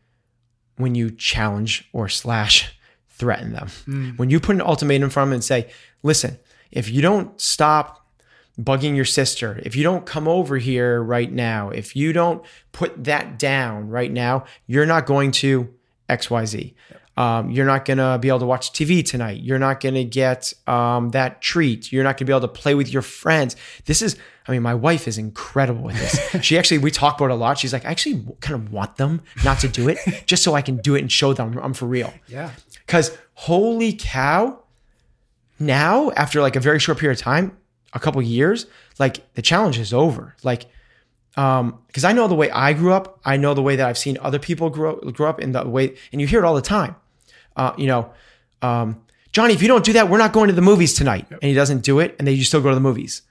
when 0.76 0.94
you 0.94 1.11
challenge 1.11 1.88
or 1.92 2.09
slash 2.09 2.74
threaten 3.09 3.52
them. 3.52 3.68
Mm. 3.87 4.18
When 4.18 4.31
you 4.31 4.40
put 4.40 4.57
an 4.57 4.62
ultimatum 4.62 5.11
from 5.11 5.28
them 5.28 5.35
and 5.35 5.44
say, 5.44 5.70
listen, 6.02 6.38
if 6.70 6.90
you 6.90 7.02
don't 7.02 7.38
stop 7.40 8.07
bugging 8.61 8.96
your 8.96 9.05
sister, 9.05 9.61
if 9.64 9.76
you 9.76 9.83
don't 9.83 10.07
come 10.07 10.28
over 10.28 10.59
here 10.59 11.02
right 11.02 11.31
now, 11.31 11.70
if 11.70 11.94
you 11.94 12.12
don't 12.12 12.44
put 12.72 13.05
that 13.05 13.38
down 13.38 13.88
right 13.88 14.11
now, 14.11 14.44
you're 14.66 14.87
not 14.87 15.07
going 15.07 15.31
to 15.33 15.72
XYZ. 16.09 16.74
Yep. 16.90 17.01
Um, 17.16 17.51
you're 17.51 17.66
not 17.66 17.85
going 17.85 17.98
to 17.98 18.18
be 18.18 18.29
able 18.29 18.38
to 18.40 18.46
watch 18.46 18.72
TV 18.72 19.05
tonight. 19.05 19.42
You're 19.42 19.59
not 19.59 19.81
going 19.81 19.94
to 19.94 20.05
get 20.05 20.53
um, 20.66 21.11
that 21.11 21.42
treat. 21.42 21.92
You're 21.92 22.05
not 22.05 22.16
going 22.16 22.18
to 22.18 22.25
be 22.25 22.33
able 22.33 22.40
to 22.40 22.48
play 22.48 22.75
with 22.75 22.90
your 22.90 23.03
friends. 23.03 23.55
This 23.85 24.01
is, 24.01 24.16
I 24.48 24.53
mean, 24.53 24.62
my 24.62 24.75
wife 24.75 25.07
is 25.07 25.18
incredible 25.18 25.83
with 25.83 25.98
this. 25.98 26.42
she 26.44 26.57
actually, 26.57 26.79
we 26.79 26.90
talk 26.90 27.18
about 27.18 27.27
it 27.31 27.33
a 27.33 27.37
lot. 27.37 27.59
She's 27.59 27.72
like, 27.72 27.85
I 27.85 27.90
actually 27.90 28.25
kind 28.40 28.55
of 28.55 28.72
want 28.72 28.96
them 28.96 29.20
not 29.44 29.59
to 29.61 29.68
do 29.68 29.88
it 29.90 29.98
just 30.27 30.42
so 30.42 30.55
I 30.55 30.62
can 30.62 30.79
do 30.79 30.94
it 30.94 31.01
and 31.01 31.12
show 31.12 31.35
them 31.35 31.59
I'm 31.59 31.75
for 31.75 31.87
real. 31.87 32.12
Yeah. 32.29 32.51
Because 32.87 33.16
holy 33.35 33.92
cow, 33.92 34.62
now 35.59 36.11
after 36.12 36.40
like 36.40 36.57
a 36.57 36.61
very 36.61 36.79
short 36.79 36.98
period 36.98 37.18
of 37.18 37.22
time, 37.22 37.57
a 37.92 38.01
couple 38.01 38.22
years, 38.22 38.66
like 38.98 39.35
the 39.35 39.42
challenge 39.42 39.79
is 39.79 39.92
over. 39.92 40.35
Like, 40.42 40.64
um, 41.37 41.79
because 41.87 42.05
I 42.05 42.12
know 42.12 42.27
the 42.27 42.35
way 42.35 42.51
I 42.51 42.72
grew 42.72 42.92
up, 42.92 43.20
I 43.25 43.37
know 43.37 43.53
the 43.53 43.62
way 43.62 43.77
that 43.77 43.87
I've 43.87 43.98
seen 43.98 44.16
other 44.20 44.38
people 44.38 44.70
grow 44.70 44.96
grow 44.96 45.29
up 45.29 45.40
in 45.40 45.53
the 45.53 45.66
way, 45.66 45.94
and 46.11 46.20
you 46.20 46.27
hear 46.27 46.42
it 46.42 46.44
all 46.44 46.55
the 46.55 46.62
time 46.62 46.96
uh, 47.56 47.72
you 47.76 47.86
know, 47.86 48.12
um, 48.62 49.02
Johnny, 49.32 49.54
if 49.54 49.62
you 49.62 49.68
don't 49.68 49.84
do 49.84 49.94
that, 49.94 50.08
we're 50.10 50.18
not 50.18 50.32
going 50.32 50.48
to 50.48 50.54
the 50.54 50.62
movies 50.62 50.94
tonight. 50.94 51.26
Yep. 51.30 51.38
And 51.42 51.48
he 51.48 51.54
doesn't 51.54 51.82
do 51.82 52.00
it, 52.00 52.16
and 52.18 52.28
then 52.28 52.36
you 52.36 52.44
still 52.44 52.60
go 52.60 52.68
to 52.68 52.74
the 52.74 52.80
movies. 52.80 53.22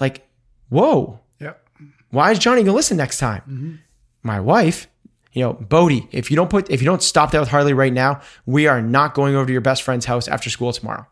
Like, 0.00 0.26
whoa. 0.68 1.20
Yep. 1.38 1.68
Why 2.10 2.30
is 2.30 2.38
Johnny 2.38 2.62
gonna 2.62 2.74
listen 2.74 2.96
next 2.96 3.18
time? 3.18 3.42
Mm-hmm. 3.42 3.74
My 4.22 4.40
wife, 4.40 4.88
you 5.32 5.42
know, 5.42 5.52
Bodie, 5.52 6.08
if 6.10 6.30
you 6.30 6.36
don't 6.36 6.50
put 6.50 6.70
if 6.70 6.80
you 6.80 6.86
don't 6.86 7.02
stop 7.02 7.30
that 7.30 7.40
with 7.40 7.48
Harley 7.48 7.72
right 7.72 7.92
now, 7.92 8.20
we 8.46 8.66
are 8.66 8.82
not 8.82 9.14
going 9.14 9.34
over 9.34 9.46
to 9.46 9.52
your 9.52 9.60
best 9.60 9.82
friend's 9.82 10.06
house 10.06 10.28
after 10.28 10.50
school 10.50 10.72
tomorrow. 10.72 11.06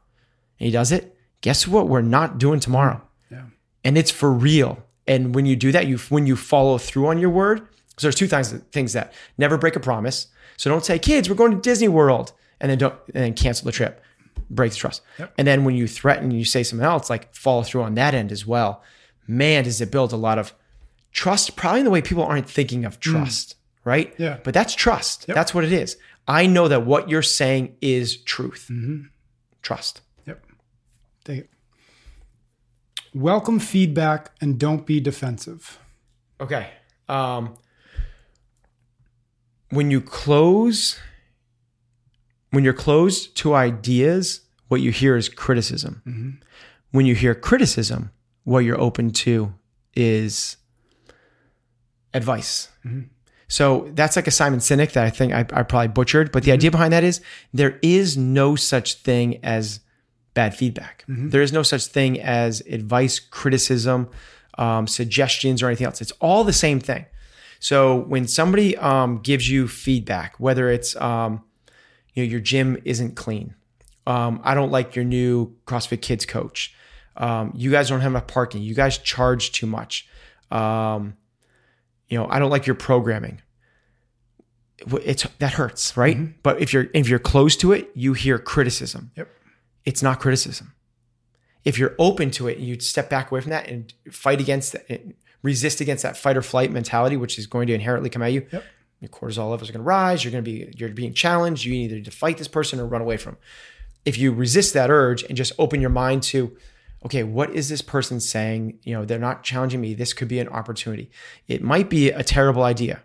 And 0.59 0.66
he 0.66 0.70
does 0.72 0.90
it. 0.92 1.14
Guess 1.40 1.68
what? 1.68 1.88
We're 1.88 2.02
not 2.02 2.38
doing 2.38 2.59
tomorrow. 2.59 3.00
Yeah. 3.31 3.44
And 3.85 3.96
it's 3.96 4.11
for 4.11 4.33
real. 4.33 4.83
And 5.07 5.35
when 5.35 5.46
you 5.46 5.57
do 5.57 5.72
that, 5.72 5.87
you 5.87 5.98
when 5.98 6.26
you 6.26 6.37
follow 6.37 6.78
through 6.78 7.07
on 7.07 7.18
your 7.18 7.31
word, 7.31 7.61
so 7.96 8.07
there's 8.07 8.14
two 8.14 8.26
things 8.26 8.52
things 8.72 8.92
that 8.92 9.12
never 9.37 9.57
break 9.57 9.76
a 9.76 9.81
promise. 9.81 10.28
So 10.57 10.68
don't 10.68 10.85
say, 10.85 10.98
kids, 10.98 11.28
we're 11.28 11.37
going 11.37 11.52
to 11.52 11.61
Disney 11.61 11.88
World, 11.88 12.33
and 12.61 12.71
then 12.71 12.79
don't 12.79 12.94
and 13.14 13.25
then 13.25 13.35
cancel 13.35 13.66
the 13.66 13.73
trip. 13.73 14.03
Breaks 14.51 14.77
trust. 14.77 15.03
Yep. 15.18 15.35
And 15.37 15.47
then 15.47 15.64
when 15.64 15.75
you 15.75 15.87
threaten, 15.87 16.31
you 16.31 16.44
say 16.44 16.62
something 16.62 16.87
else, 16.87 17.11
like 17.11 17.35
follow 17.35 17.62
through 17.62 17.83
on 17.83 17.94
that 17.94 18.14
end 18.14 18.33
as 18.33 18.47
well. 18.47 18.83
Man, 19.27 19.64
does 19.64 19.81
it 19.81 19.90
build 19.90 20.12
a 20.12 20.16
lot 20.16 20.38
of 20.38 20.55
trust, 21.12 21.57
probably 21.57 21.81
in 21.81 21.85
the 21.85 21.90
way 21.90 22.01
people 22.01 22.25
aren't 22.25 22.49
thinking 22.49 22.85
of 22.85 22.99
trust, 23.01 23.51
mm. 23.51 23.57
right? 23.85 24.14
Yeah. 24.16 24.38
But 24.42 24.55
that's 24.55 24.75
trust. 24.75 25.27
Yep. 25.29 25.35
That's 25.35 25.55
what 25.55 25.64
it 25.64 25.73
is. 25.73 25.97
I 26.27 26.47
know 26.47 26.68
that 26.68 26.87
what 26.87 27.09
you're 27.09 27.23
saying 27.23 27.77
is 27.81 28.16
truth. 28.18 28.68
Mm-hmm. 28.71 29.07
Trust. 29.62 30.01
Yep. 30.27 30.44
Take 31.25 31.38
it. 31.40 31.51
Welcome 33.14 33.59
feedback 33.59 34.31
and 34.40 34.59
don't 34.59 34.87
be 34.87 35.01
defensive. 35.01 35.79
Okay. 36.40 36.68
Um, 37.09 37.55
when 39.71 39.90
you 39.90 40.01
close, 40.01 40.99
when 42.51 42.65
you're 42.65 42.73
closed 42.73 43.37
to 43.39 43.55
ideas, 43.55 44.41
what 44.69 44.81
you 44.81 44.91
hear 44.91 45.17
is 45.17 45.29
criticism. 45.29 46.03
Mm-hmm. 46.07 46.31
When 46.91 47.07
you 47.07 47.15
hear 47.15 47.35
criticism, 47.35 48.11
what 48.45 48.61
you're 48.61 48.81
open 48.81 49.11
to 49.11 49.53
is 49.95 50.57
advice. 52.15 52.69
Mm-hmm. 52.85 53.09
So 53.49 53.91
that's 53.95 54.17
like 54.17 54.27
a 54.27 54.31
Simon 54.31 54.61
Sinek 54.61 54.93
that 54.93 55.05
I 55.05 55.11
think 55.11 55.33
I, 55.33 55.41
I 55.41 55.63
probably 55.63 55.89
butchered. 55.89 56.33
But 56.33 56.43
the 56.43 56.51
mm-hmm. 56.51 56.55
idea 56.55 56.71
behind 56.71 56.93
that 56.93 57.05
is 57.05 57.21
there 57.53 57.79
is 57.83 58.17
no 58.17 58.57
such 58.57 58.95
thing 58.95 59.39
as 59.43 59.81
bad 60.35 60.55
feedback. 60.55 61.05
Mm-hmm. 61.09 61.31
There 61.31 61.43
is 61.43 61.53
no 61.53 61.63
such 61.63 61.87
thing 61.87 62.21
as 62.21 62.61
advice, 62.71 63.19
criticism, 63.19 64.09
um, 64.57 64.87
suggestions, 64.87 65.63
or 65.63 65.67
anything 65.67 65.87
else. 65.87 66.01
It's 66.01 66.13
all 66.21 66.45
the 66.45 66.53
same 66.53 66.81
thing. 66.81 67.07
So 67.61 67.97
when 67.97 68.29
somebody 68.29 68.77
um, 68.77 69.19
gives 69.19 69.51
you 69.51 69.67
feedback, 69.67 70.39
whether 70.39 70.71
it's 70.71 70.95
um, 70.97 71.43
you 72.14 72.25
know 72.25 72.31
your 72.31 72.40
gym 72.40 72.81
isn't 72.85 73.14
clean, 73.16 73.55
um, 74.07 74.40
I 74.42 74.55
don't 74.55 74.73
like 74.73 74.97
your 74.97 75.05
new 75.05 75.55
CrossFit 75.66 76.01
Kids 76.01 76.25
coach. 76.25 76.75
Um, 77.16 77.53
you 77.55 77.71
guys 77.71 77.90
don't 77.90 78.01
have 78.01 78.12
enough 78.12 78.27
parking. 78.27 78.62
You 78.62 78.75
guys 78.75 78.97
charge 78.97 79.53
too 79.53 79.66
much. 79.66 80.09
Um, 80.51 81.16
you 82.09 82.16
know, 82.18 82.27
I 82.29 82.38
don't 82.38 82.51
like 82.51 82.66
your 82.66 82.75
programming. 82.75 83.42
It's 85.05 85.25
that 85.40 85.53
hurts, 85.53 85.97
right? 85.97 86.16
Mm-hmm. 86.16 86.33
But 86.42 86.62
if 86.62 86.73
you're 86.73 86.87
if 86.94 87.09
you're 87.09 87.18
close 87.18 87.57
to 87.57 87.73
it, 87.73 87.90
you 87.94 88.14
hear 88.14 88.38
criticism. 88.38 89.11
Yep. 89.16 89.29
It's 89.85 90.03
not 90.03 90.21
criticism. 90.21 90.75
If 91.64 91.79
you're 91.79 91.94
open 91.99 92.31
to 92.33 92.49
it 92.49 92.59
and 92.59 92.66
you 92.66 92.79
step 92.81 93.11
back 93.11 93.31
away 93.31 93.40
from 93.40 93.51
that 93.51 93.68
and 93.68 93.92
fight 94.11 94.40
against 94.40 94.75
it, 94.75 95.16
resist 95.42 95.81
against 95.81 96.03
that 96.03 96.16
fight 96.16 96.37
or 96.37 96.42
flight 96.42 96.71
mentality, 96.71 97.16
which 97.16 97.38
is 97.38 97.47
going 97.47 97.66
to 97.66 97.75
inherently 97.75 98.09
come 98.09 98.23
at 98.23 98.33
you. 98.33 98.47
Yep. 98.53 98.64
Your 99.01 99.09
cortisol 99.09 99.51
levels 99.51 99.71
are 99.71 99.73
going 99.73 99.85
to 99.85 99.89
rise. 99.89 100.25
You're 100.25 100.33
going 100.33 100.45
to 100.45 100.51
be 100.51 100.73
you're 100.77 100.89
being 100.91 101.15
challenged. 101.15 101.65
You 101.65 101.75
either 101.75 102.01
to 102.01 102.11
fight 102.11 102.39
this 102.39 102.49
person 102.49 102.81
or 102.81 102.87
run 102.87 103.01
away 103.01 103.17
from. 103.17 103.37
If 104.05 104.19
you 104.19 104.33
resist 104.33 104.75
that 104.75 104.91
urge 104.91 105.23
and 105.25 105.37
just 105.37 105.53
open 105.59 105.81
your 105.81 105.91
mind 105.91 106.23
to, 106.25 106.57
okay, 107.05 107.23
what 107.23 107.51
is 107.51 107.69
this 107.69 107.83
person 107.83 108.21
saying? 108.21 108.79
You 108.83 108.95
know, 108.95 109.05
they're 109.05 109.19
not 109.19 109.45
challenging 109.45 109.81
me. 109.81 109.95
This 109.95 110.13
could 110.13 110.29
be 110.29 110.39
an 110.41 110.49
opportunity. 110.49 111.11
It 111.47 111.63
might 111.63 111.89
be 111.89 112.11
a 112.11 112.25
terrible 112.25 112.63
idea. 112.63 113.03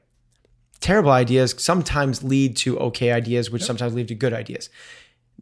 Terrible 0.80 1.12
ideas 1.12 1.56
sometimes 1.58 2.24
lead 2.24 2.58
to 2.58 2.78
okay 2.80 3.12
ideas, 3.12 3.52
which 3.52 3.62
yep. 3.62 3.68
sometimes 3.68 3.94
lead 3.94 4.08
to 4.08 4.16
good 4.16 4.34
ideas. 4.34 4.70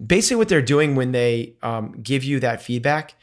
Basically, 0.05 0.37
what 0.37 0.49
they're 0.49 0.61
doing 0.61 0.95
when 0.95 1.11
they 1.11 1.53
um, 1.63 1.93
give 2.01 2.23
you 2.23 2.39
that 2.41 2.61
feedback, 2.61 3.13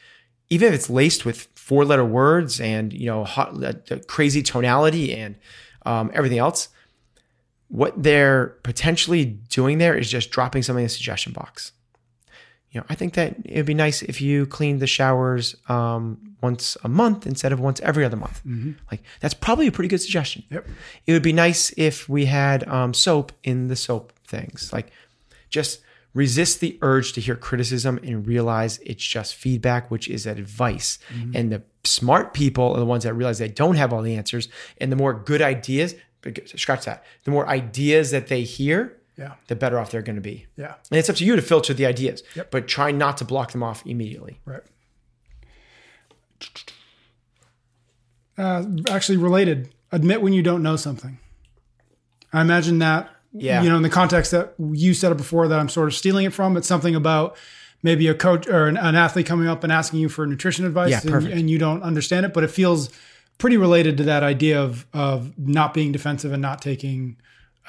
even 0.49 0.69
if 0.69 0.75
it's 0.75 0.91
laced 0.91 1.25
with 1.25 1.49
four 1.55 1.85
letter 1.85 2.05
words 2.05 2.61
and 2.61 2.93
you 2.93 3.07
know 3.07 3.25
hot, 3.25 3.63
uh, 3.63 3.99
crazy 4.07 4.43
tonality 4.43 5.15
and 5.15 5.37
um, 5.85 6.11
everything 6.15 6.39
else 6.39 6.69
what 7.69 8.03
they're 8.03 8.49
potentially 8.63 9.25
doing 9.25 9.79
there 9.79 9.97
is 9.97 10.11
just 10.11 10.31
dropping 10.31 10.63
something 10.63 10.83
in 10.83 10.87
the 10.87 10.91
suggestion 10.91 11.33
box 11.33 11.73
you 12.71 12.81
know 12.81 12.87
i 12.89 12.95
think 12.95 13.15
that 13.15 13.37
it 13.45 13.57
would 13.57 13.67
be 13.67 13.75
nice 13.75 14.03
if 14.03 14.21
you 14.21 14.47
cleaned 14.47 14.81
the 14.81 14.87
showers 14.87 15.57
um, 15.69 16.19
once 16.43 16.77
a 16.85 16.89
month 16.89 17.27
instead 17.27 17.53
of 17.53 17.61
once 17.61 17.81
every 17.81 18.05
other 18.05 18.17
month 18.17 18.43
mm-hmm. 18.47 18.73
like 18.91 19.03
that's 19.21 19.35
probably 19.35 19.67
a 19.67 19.73
pretty 19.73 19.89
good 19.89 20.01
suggestion 20.01 20.43
yep. 20.51 20.67
it 21.07 21.13
would 21.13 21.23
be 21.23 21.33
nice 21.33 21.73
if 21.77 22.09
we 22.09 22.27
had 22.27 22.67
um, 22.69 22.95
soap 22.95 23.33
in 23.43 23.69
the 23.69 23.77
soap 23.77 24.13
things 24.27 24.73
like 24.73 24.91
just 25.51 25.81
resist 26.15 26.61
the 26.61 26.79
urge 26.83 27.13
to 27.13 27.21
hear 27.21 27.37
criticism 27.37 27.99
and 28.03 28.27
realize 28.27 28.79
it's 28.79 29.05
just 29.05 29.35
feedback, 29.35 29.91
which 29.91 30.09
is 30.09 30.27
advice. 30.27 30.99
Mm-hmm. 31.15 31.37
And 31.37 31.53
the 31.53 31.63
smart 31.85 32.35
people 32.35 32.73
are 32.73 32.79
the 32.79 32.87
ones 32.87 33.05
that 33.05 33.15
realize 33.15 33.39
they 33.39 33.49
don't 33.49 33.77
have 33.77 33.93
all 33.93 34.03
the 34.03 34.17
answers. 34.17 34.49
And 34.81 34.91
the 34.91 34.97
more 34.97 35.15
good 35.15 35.43
ideas, 35.43 35.95
scratch 36.45 36.85
that, 36.85 37.05
the 37.25 37.31
more 37.31 37.49
ideas 37.49 38.11
that 38.11 38.29
they 38.29 38.43
hear, 38.43 38.97
yeah. 39.17 39.35
the 39.49 39.57
better 39.57 39.79
off 39.79 39.91
they're 39.91 40.03
going 40.03 40.17
to 40.17 40.23
be. 40.23 40.47
Yeah. 40.57 40.75
And 40.91 40.99
it's 40.99 41.11
up 41.11 41.17
to 41.17 41.25
you 41.25 41.37
to 41.37 41.43
filter 41.43 41.75
the 41.75 41.87
ideas, 41.87 42.23
yep. 42.35 42.51
but 42.51 42.69
try 42.69 42.91
not 42.91 43.17
to 43.19 43.25
block 43.25 43.53
them 43.53 43.63
off 43.63 43.85
immediately. 43.87 44.41
Right. 44.45 44.63
Uh, 48.37 48.65
actually, 48.89 49.19
related, 49.19 49.75
admit 49.91 50.23
when 50.23 50.33
you 50.33 50.43
don't 50.43 50.63
know 50.63 50.77
something. 50.77 51.19
I 52.33 52.41
imagine 52.41 52.79
that 52.79 53.11
yeah. 53.33 53.63
You 53.63 53.71
know, 53.71 53.77
in 53.77 53.83
the 53.83 53.91
context 53.91 54.31
that 54.33 54.55
you 54.59 54.95
said 54.95 55.13
it 55.13 55.17
before 55.17 55.49
that 55.49 55.59
I'm 55.59 55.69
sort 55.69 55.89
of 55.89 55.95
stealing 55.95 56.25
it 56.25 56.33
from, 56.33 56.57
it's 56.57 56.67
something 56.67 56.95
about 56.95 57.37
maybe 57.83 58.09
a 58.09 58.15
coach 58.15 58.49
or 58.49 58.67
an, 58.67 58.77
an 58.77 58.97
athlete 58.97 59.27
coming 59.27 59.47
up 59.49 59.63
and 59.63 59.73
asking 59.73 60.01
you 60.01 60.09
for 60.09 60.27
nutrition 60.27 60.65
advice 60.65 61.05
yeah, 61.05 61.15
and, 61.15 61.27
and, 61.27 61.51
you 61.51 61.59
don't 61.59 61.83
understand 61.83 62.27
it, 62.27 62.35
but 62.35 62.43
it 62.43 62.51
feels 62.51 62.91
pretty 63.39 63.57
related 63.57 63.97
to 63.97 64.03
that 64.05 64.23
idea 64.23 64.61
of 64.61 64.87
of 64.93 65.39
not 65.39 65.73
being 65.73 65.93
defensive 65.93 66.33
and 66.33 66.43
not 66.43 66.61
taking 66.61 67.17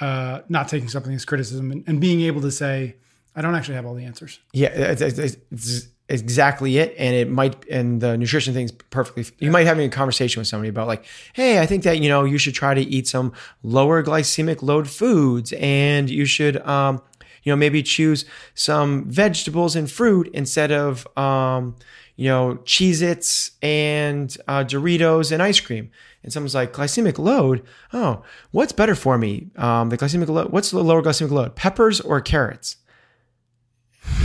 uh, 0.02 0.42
not 0.50 0.68
taking 0.68 0.90
something 0.90 1.14
as 1.14 1.26
criticism 1.26 1.72
and, 1.72 1.84
and, 1.86 2.00
being 2.00 2.22
able 2.22 2.40
to 2.40 2.52
say, 2.52 2.96
I 3.36 3.42
don't 3.42 3.54
actually 3.54 3.76
have 3.76 3.86
all 3.86 3.96
the 3.96 4.06
answers. 4.06 4.40
Yeah, 4.54 4.70
it's, 4.70 5.02
it's, 5.02 5.36
it's 5.52 5.88
exactly 6.10 6.80
it 6.80 6.96
and 6.98 7.16
it 7.16 7.30
might 7.30 7.68
and 7.70 8.02
the 8.02 8.18
nutrition 8.18 8.52
thing 8.52 8.66
is 8.66 8.72
perfectly 8.72 9.24
you 9.38 9.46
yeah. 9.46 9.52
might 9.52 9.68
having 9.68 9.86
a 9.86 9.90
conversation 9.92 10.40
with 10.40 10.48
somebody 10.48 10.68
about 10.68 10.88
like 10.88 11.06
hey 11.34 11.60
i 11.60 11.68
think 11.68 11.84
that 11.84 12.00
you 12.00 12.10
know 12.10 12.24
you 12.24 12.40
should 12.40 12.56
try 12.56 12.74
to 12.74 12.82
eat 12.82 13.08
some 13.08 13.32
lower 13.62 14.02
glycemic 14.02 14.64
load 14.64 14.90
foods 14.90 15.54
and 15.60 16.10
you 16.10 16.26
should 16.26 16.58
um 16.66 17.00
you 17.44 17.52
know 17.52 17.56
maybe 17.56 17.84
choose 17.84 18.26
some 18.56 19.06
vegetables 19.06 19.76
and 19.76 19.92
fruit 19.92 20.28
instead 20.34 20.72
of 20.72 21.06
um 21.16 21.76
you 22.20 22.28
know 22.28 22.60
Cheez-Its 22.66 23.52
and 23.62 24.36
uh, 24.48 24.64
doritos 24.64 25.32
and 25.32 25.42
ice 25.42 25.60
cream 25.60 25.90
and 26.24 26.34
someone's 26.34 26.56
like 26.56 26.74
glycemic 26.74 27.18
load 27.18 27.64
oh 27.94 28.24
what's 28.52 28.74
better 28.74 28.96
for 28.96 29.18
me 29.18 29.52
um 29.56 29.90
the 29.90 29.98
glycemic 29.98 30.28
load 30.28 30.52
what's 30.52 30.72
the 30.72 30.84
lower 30.84 31.02
glycemic 31.02 31.32
load 31.32 31.56
peppers 31.56 32.02
or 32.02 32.20
carrots 32.22 32.78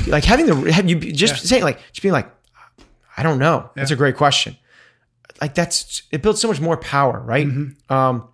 like 0.07 0.25
having 0.25 0.47
the 0.47 0.73
have 0.73 0.89
you 0.89 0.97
just 0.97 1.35
yeah. 1.35 1.49
saying 1.49 1.63
like 1.63 1.79
just 1.93 2.03
being 2.03 2.13
like 2.13 2.31
I 3.17 3.23
don't 3.23 3.39
know. 3.39 3.63
Yeah. 3.63 3.83
That's 3.83 3.91
a 3.91 3.97
great 3.97 4.17
question. 4.17 4.57
Like 5.41 5.55
that's 5.55 6.03
it 6.11 6.23
builds 6.23 6.41
so 6.41 6.49
much 6.49 6.61
more 6.61 6.77
power, 6.77 7.21
right? 7.21 7.47
Mm-hmm. 7.47 7.93
Um, 7.93 8.29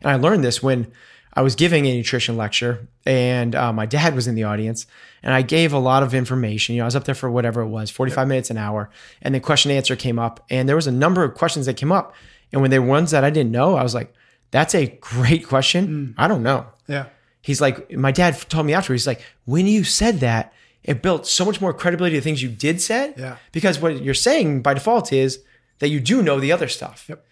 and 0.00 0.10
I 0.10 0.16
learned 0.16 0.44
this 0.44 0.62
when 0.62 0.92
I 1.32 1.42
was 1.42 1.54
giving 1.54 1.86
a 1.86 1.96
nutrition 1.96 2.36
lecture, 2.36 2.88
and 3.06 3.54
uh, 3.54 3.72
my 3.72 3.86
dad 3.86 4.14
was 4.14 4.26
in 4.26 4.34
the 4.34 4.44
audience, 4.44 4.86
and 5.22 5.32
I 5.32 5.42
gave 5.42 5.72
a 5.72 5.78
lot 5.78 6.02
of 6.02 6.12
information. 6.12 6.74
You 6.74 6.80
know, 6.80 6.84
I 6.84 6.88
was 6.88 6.96
up 6.96 7.04
there 7.04 7.14
for 7.14 7.30
whatever 7.30 7.60
it 7.60 7.68
was, 7.68 7.90
forty 7.90 8.12
five 8.12 8.28
minutes 8.28 8.50
an 8.50 8.56
hour, 8.56 8.90
and 9.22 9.34
the 9.34 9.40
question 9.40 9.70
and 9.70 9.76
answer 9.78 9.96
came 9.96 10.18
up, 10.18 10.44
and 10.50 10.68
there 10.68 10.76
was 10.76 10.86
a 10.86 10.92
number 10.92 11.22
of 11.22 11.34
questions 11.34 11.66
that 11.66 11.76
came 11.76 11.92
up, 11.92 12.14
and 12.52 12.60
when 12.60 12.70
they 12.70 12.78
were 12.78 12.86
ones 12.86 13.12
that 13.12 13.24
I 13.24 13.30
didn't 13.30 13.52
know, 13.52 13.76
I 13.76 13.82
was 13.82 13.94
like, 13.94 14.12
"That's 14.50 14.74
a 14.74 14.86
great 15.00 15.46
question. 15.46 15.86
Mm. 15.88 16.14
I 16.18 16.26
don't 16.28 16.42
know." 16.42 16.66
Yeah. 16.88 17.06
He's 17.42 17.60
like, 17.60 17.90
my 17.92 18.12
dad 18.12 18.38
told 18.50 18.66
me 18.66 18.74
after, 18.74 18.92
he's 18.92 19.06
like, 19.06 19.22
when 19.44 19.66
you 19.66 19.84
said 19.84 20.20
that, 20.20 20.52
it 20.82 21.02
built 21.02 21.26
so 21.26 21.44
much 21.44 21.60
more 21.60 21.72
credibility 21.72 22.16
to 22.16 22.20
things 22.20 22.42
you 22.42 22.48
did 22.48 22.80
said. 22.80 23.14
Yeah. 23.16 23.36
Because 23.52 23.78
what 23.78 24.02
you're 24.02 24.14
saying 24.14 24.62
by 24.62 24.74
default 24.74 25.12
is 25.12 25.40
that 25.78 25.88
you 25.88 26.00
do 26.00 26.22
know 26.22 26.40
the 26.40 26.52
other 26.52 26.68
stuff. 26.68 27.06
Yep. 27.08 27.24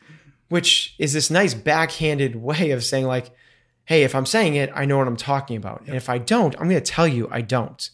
Which 0.49 0.95
is 0.99 1.13
this 1.13 1.31
nice 1.31 1.53
backhanded 1.55 2.37
way 2.43 2.71
of 2.71 2.85
saying, 2.85 3.07
like, 3.07 3.31
hey, 3.89 4.03
if 4.03 4.15
I'm 4.15 4.27
saying 4.27 4.55
it, 4.55 4.71
I 4.75 4.85
know 4.85 4.99
what 4.99 5.09
I'm 5.09 5.17
talking 5.17 5.57
about. 5.57 5.81
Yep. 5.81 5.89
And 5.89 5.97
if 5.97 6.11
I 6.11 6.19
don't, 6.19 6.55
I'm 6.57 6.69
going 6.69 6.81
to 6.83 6.93
tell 6.93 7.09
you 7.09 7.27
I 7.31 7.41
don't. 7.41 7.89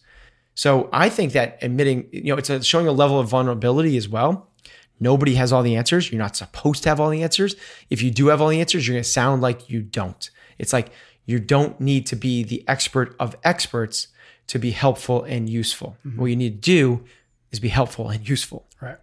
So 0.57 0.89
I 0.93 1.09
think 1.09 1.33
that 1.35 1.57
admitting, 1.63 2.09
you 2.11 2.25
know, 2.25 2.37
it's 2.37 2.51
a, 2.51 2.65
showing 2.65 2.89
a 2.89 2.93
level 2.93 3.21
of 3.21 3.29
vulnerability 3.29 3.97
as 3.97 4.09
well. 4.09 4.51
Nobody 4.99 5.37
has 5.37 5.53
all 5.53 5.63
the 5.63 5.77
answers. 5.77 6.11
You're 6.11 6.19
not 6.19 6.35
supposed 6.35 6.83
to 6.83 6.89
have 6.89 6.99
all 6.99 7.11
the 7.11 7.23
answers. 7.23 7.55
If 7.91 8.03
you 8.03 8.11
do 8.11 8.27
have 8.27 8.43
all 8.43 8.49
the 8.49 8.59
answers, 8.59 8.89
you're 8.89 8.95
going 8.95 9.05
to 9.05 9.09
sound 9.09 9.41
like 9.41 9.71
you 9.71 9.83
don't. 9.83 10.29
It's 10.59 10.73
like 10.73 10.91
you 11.27 11.39
don't 11.39 11.81
need 11.81 12.07
to 12.07 12.17
be 12.17 12.43
the 12.43 12.65
expert 12.67 13.15
of 13.21 13.37
experts 13.45 14.09
to 14.49 14.59
be 14.59 14.73
helpful 14.73 15.23
and 15.23 15.49
useful. 15.49 15.97
Mm-hmm. 16.05 16.21
What 16.21 16.27
you 16.27 16.37
need 16.37 16.61
to 16.61 16.71
do 16.71 17.05
is 17.53 17.61
be 17.61 17.69
helpful 17.69 18.09
and 18.09 18.29
useful. 18.29 18.67
Right. 18.81 18.99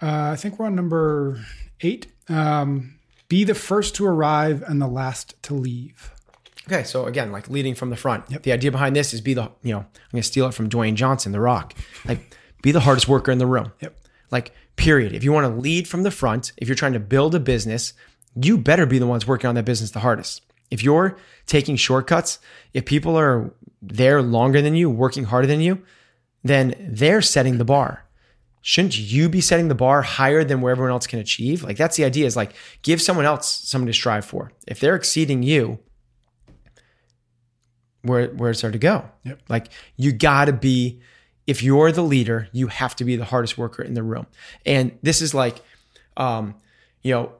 Uh, 0.00 0.30
I 0.32 0.36
think 0.36 0.58
we're 0.58 0.66
on 0.66 0.74
number 0.74 1.44
eight. 1.82 2.06
Um, 2.30 2.97
be 3.28 3.44
the 3.44 3.54
first 3.54 3.94
to 3.96 4.06
arrive 4.06 4.62
and 4.66 4.80
the 4.80 4.86
last 4.86 5.40
to 5.44 5.54
leave. 5.54 6.12
Okay, 6.66 6.82
so 6.82 7.06
again, 7.06 7.32
like 7.32 7.48
leading 7.48 7.74
from 7.74 7.90
the 7.90 7.96
front. 7.96 8.24
Yep. 8.30 8.42
The 8.42 8.52
idea 8.52 8.70
behind 8.70 8.94
this 8.94 9.14
is 9.14 9.20
be 9.20 9.34
the, 9.34 9.50
you 9.62 9.72
know, 9.72 9.80
I'm 9.80 10.12
going 10.12 10.22
to 10.22 10.22
steal 10.22 10.46
it 10.46 10.54
from 10.54 10.68
Dwayne 10.68 10.94
Johnson, 10.94 11.32
The 11.32 11.40
Rock. 11.40 11.74
Like, 12.04 12.36
be 12.62 12.72
the 12.72 12.80
hardest 12.80 13.08
worker 13.08 13.30
in 13.30 13.38
the 13.38 13.46
room. 13.46 13.72
Yep. 13.80 13.96
Like, 14.30 14.52
period. 14.76 15.14
If 15.14 15.24
you 15.24 15.32
want 15.32 15.46
to 15.46 15.60
lead 15.60 15.88
from 15.88 16.02
the 16.02 16.10
front, 16.10 16.52
if 16.58 16.68
you're 16.68 16.74
trying 16.74 16.92
to 16.92 17.00
build 17.00 17.34
a 17.34 17.40
business, 17.40 17.94
you 18.34 18.58
better 18.58 18.84
be 18.84 18.98
the 18.98 19.06
ones 19.06 19.26
working 19.26 19.48
on 19.48 19.54
that 19.54 19.64
business 19.64 19.92
the 19.92 20.00
hardest. 20.00 20.42
If 20.70 20.82
you're 20.82 21.16
taking 21.46 21.76
shortcuts, 21.76 22.38
if 22.74 22.84
people 22.84 23.18
are 23.18 23.50
there 23.80 24.20
longer 24.20 24.60
than 24.60 24.74
you, 24.74 24.90
working 24.90 25.24
harder 25.24 25.46
than 25.46 25.62
you, 25.62 25.82
then 26.44 26.74
they're 26.78 27.22
setting 27.22 27.56
the 27.56 27.64
bar. 27.64 28.04
Shouldn't 28.62 28.98
you 28.98 29.28
be 29.28 29.40
setting 29.40 29.68
the 29.68 29.74
bar 29.74 30.02
higher 30.02 30.44
than 30.44 30.60
where 30.60 30.72
everyone 30.72 30.92
else 30.92 31.06
can 31.06 31.18
achieve? 31.18 31.62
Like 31.62 31.76
that's 31.76 31.96
the 31.96 32.04
idea 32.04 32.26
is 32.26 32.36
like 32.36 32.52
give 32.82 33.00
someone 33.00 33.24
else 33.24 33.50
something 33.50 33.86
to 33.86 33.92
strive 33.92 34.24
for. 34.24 34.52
If 34.66 34.80
they're 34.80 34.96
exceeding 34.96 35.42
you, 35.42 35.78
where 38.02 38.28
where's 38.28 38.60
there 38.60 38.70
to 38.70 38.78
go? 38.78 39.08
Yep. 39.24 39.42
Like 39.48 39.68
you 39.96 40.12
gotta 40.12 40.52
be, 40.52 41.00
if 41.46 41.62
you're 41.62 41.92
the 41.92 42.02
leader, 42.02 42.48
you 42.52 42.66
have 42.66 42.94
to 42.96 43.04
be 43.04 43.16
the 43.16 43.24
hardest 43.24 43.56
worker 43.56 43.82
in 43.82 43.94
the 43.94 44.02
room. 44.02 44.26
And 44.66 44.98
this 45.02 45.22
is 45.22 45.34
like 45.34 45.62
um, 46.18 46.56
you 47.02 47.14
know, 47.14 47.32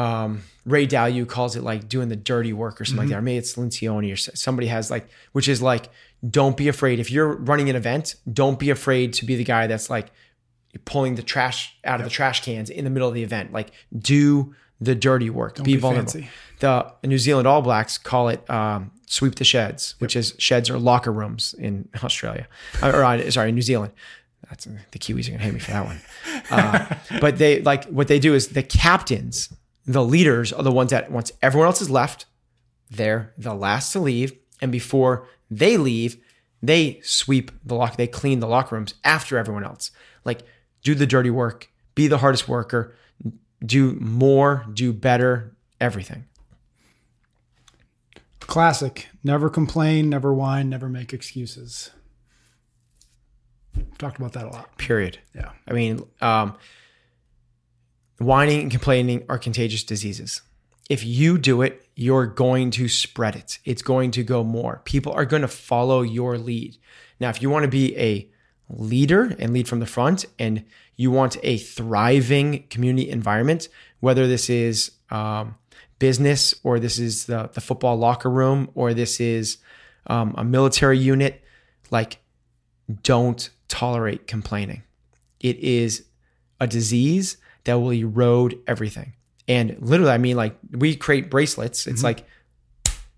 um, 0.00 0.42
Ray 0.66 0.86
Dalio 0.86 1.26
calls 1.26 1.56
it 1.56 1.62
like 1.62 1.88
doing 1.88 2.08
the 2.08 2.16
dirty 2.16 2.52
work 2.52 2.80
or 2.80 2.84
something 2.84 3.06
mm-hmm. 3.06 3.08
like 3.08 3.10
that. 3.10 3.18
Or 3.18 3.22
maybe 3.22 3.38
it's 3.38 3.56
Lencioni 3.56 4.12
or 4.12 4.16
somebody 4.16 4.68
has 4.68 4.90
like, 4.90 5.08
which 5.32 5.48
is 5.48 5.62
like, 5.62 5.88
don't 6.28 6.56
be 6.56 6.68
afraid. 6.68 7.00
If 7.00 7.10
you're 7.10 7.34
running 7.34 7.70
an 7.70 7.76
event, 7.76 8.16
don't 8.30 8.58
be 8.58 8.70
afraid 8.70 9.14
to 9.14 9.24
be 9.24 9.36
the 9.36 9.44
guy 9.44 9.66
that's 9.66 9.88
like 9.88 10.10
pulling 10.84 11.14
the 11.14 11.22
trash 11.22 11.76
out 11.84 12.00
of 12.00 12.04
the 12.04 12.10
trash 12.10 12.44
cans 12.44 12.70
in 12.70 12.84
the 12.84 12.90
middle 12.90 13.08
of 13.08 13.14
the 13.14 13.22
event. 13.22 13.52
Like 13.52 13.70
do 13.96 14.54
the 14.80 14.94
dirty 14.94 15.30
work. 15.30 15.56
Don't 15.56 15.64
be, 15.64 15.74
be 15.74 15.80
vulnerable. 15.80 16.10
Fancy. 16.10 16.28
The 16.60 16.92
New 17.04 17.18
Zealand 17.18 17.48
All 17.48 17.62
Blacks 17.62 17.98
call 17.98 18.28
it 18.28 18.48
um, 18.50 18.90
sweep 19.06 19.36
the 19.36 19.44
sheds, 19.44 19.94
which 19.98 20.16
is 20.16 20.34
sheds 20.38 20.68
or 20.68 20.78
locker 20.78 21.12
rooms 21.12 21.54
in 21.58 21.88
Australia, 22.02 22.48
or 22.82 23.04
uh, 23.04 23.30
sorry, 23.30 23.52
New 23.52 23.62
Zealand. 23.62 23.92
That's 24.48 24.64
the 24.64 24.98
Kiwis 24.98 25.28
are 25.28 25.32
gonna 25.32 25.42
hate 25.42 25.54
me 25.54 25.60
for 25.60 25.72
that 25.72 25.84
one. 25.84 26.00
Uh, 26.50 26.94
but 27.20 27.38
they 27.38 27.60
like 27.62 27.84
what 27.86 28.08
they 28.08 28.18
do 28.18 28.34
is 28.34 28.48
the 28.48 28.62
captains 28.62 29.50
the 29.86 30.04
leaders 30.04 30.52
are 30.52 30.62
the 30.62 30.72
ones 30.72 30.90
that 30.90 31.10
once 31.10 31.32
everyone 31.40 31.66
else 31.66 31.80
is 31.80 31.88
left, 31.88 32.26
they're 32.90 33.32
the 33.38 33.54
last 33.54 33.92
to 33.92 34.00
leave. 34.00 34.32
And 34.60 34.72
before 34.72 35.28
they 35.50 35.76
leave, 35.76 36.16
they 36.62 37.00
sweep 37.04 37.52
the 37.64 37.74
lock, 37.74 37.96
they 37.96 38.08
clean 38.08 38.40
the 38.40 38.48
locker 38.48 38.74
rooms 38.74 38.94
after 39.04 39.38
everyone 39.38 39.64
else. 39.64 39.92
Like 40.24 40.42
do 40.86 40.94
the 40.94 41.06
dirty 41.06 41.30
work, 41.30 41.68
be 41.96 42.06
the 42.06 42.18
hardest 42.18 42.48
worker, 42.48 42.94
do 43.64 43.94
more, 43.94 44.64
do 44.72 44.92
better, 44.92 45.56
everything. 45.80 46.24
Classic. 48.40 49.08
Never 49.24 49.50
complain, 49.50 50.08
never 50.08 50.32
whine, 50.32 50.70
never 50.70 50.88
make 50.88 51.12
excuses. 51.12 51.90
We've 53.74 53.98
talked 53.98 54.18
about 54.18 54.32
that 54.34 54.44
a 54.44 54.50
lot. 54.50 54.78
Period. 54.78 55.18
Yeah. 55.34 55.50
I 55.66 55.72
mean, 55.72 56.04
um, 56.20 56.56
Whining 58.18 58.62
and 58.62 58.70
complaining 58.70 59.24
are 59.28 59.38
contagious 59.38 59.84
diseases. 59.84 60.40
If 60.88 61.04
you 61.04 61.36
do 61.36 61.60
it, 61.62 61.86
you're 61.96 62.26
going 62.26 62.70
to 62.72 62.88
spread 62.88 63.36
it. 63.36 63.58
It's 63.64 63.82
going 63.82 64.12
to 64.12 64.22
go 64.22 64.42
more. 64.42 64.80
People 64.84 65.12
are 65.12 65.26
going 65.26 65.42
to 65.42 65.48
follow 65.48 66.00
your 66.00 66.38
lead. 66.38 66.78
Now, 67.20 67.28
if 67.28 67.42
you 67.42 67.50
want 67.50 67.64
to 67.64 67.70
be 67.70 67.94
a 67.98 68.30
leader 68.68 69.34
and 69.38 69.52
lead 69.52 69.68
from 69.68 69.80
the 69.80 69.86
front 69.86 70.24
and 70.38 70.64
you 70.96 71.10
want 71.10 71.36
a 71.42 71.58
thriving 71.58 72.64
community 72.68 73.08
environment, 73.10 73.68
whether 74.00 74.26
this 74.26 74.50
is 74.50 74.92
um, 75.10 75.54
business 75.98 76.54
or 76.62 76.78
this 76.78 76.98
is 76.98 77.26
the, 77.26 77.50
the 77.52 77.60
football 77.60 77.96
locker 77.96 78.30
room 78.30 78.70
or 78.74 78.94
this 78.94 79.20
is 79.20 79.58
um, 80.06 80.34
a 80.36 80.44
military 80.44 80.98
unit, 80.98 81.42
like 81.90 82.18
don't 83.02 83.50
tolerate 83.68 84.26
complaining. 84.26 84.82
It 85.40 85.58
is 85.58 86.04
a 86.60 86.66
disease 86.66 87.36
that 87.64 87.74
will 87.74 87.92
erode 87.92 88.58
everything. 88.66 89.12
And 89.48 89.76
literally, 89.80 90.12
I 90.12 90.18
mean, 90.18 90.36
like 90.36 90.56
we 90.70 90.96
create 90.96 91.30
bracelets. 91.30 91.86
It's 91.86 91.98
mm-hmm. 91.98 92.06
like 92.06 92.26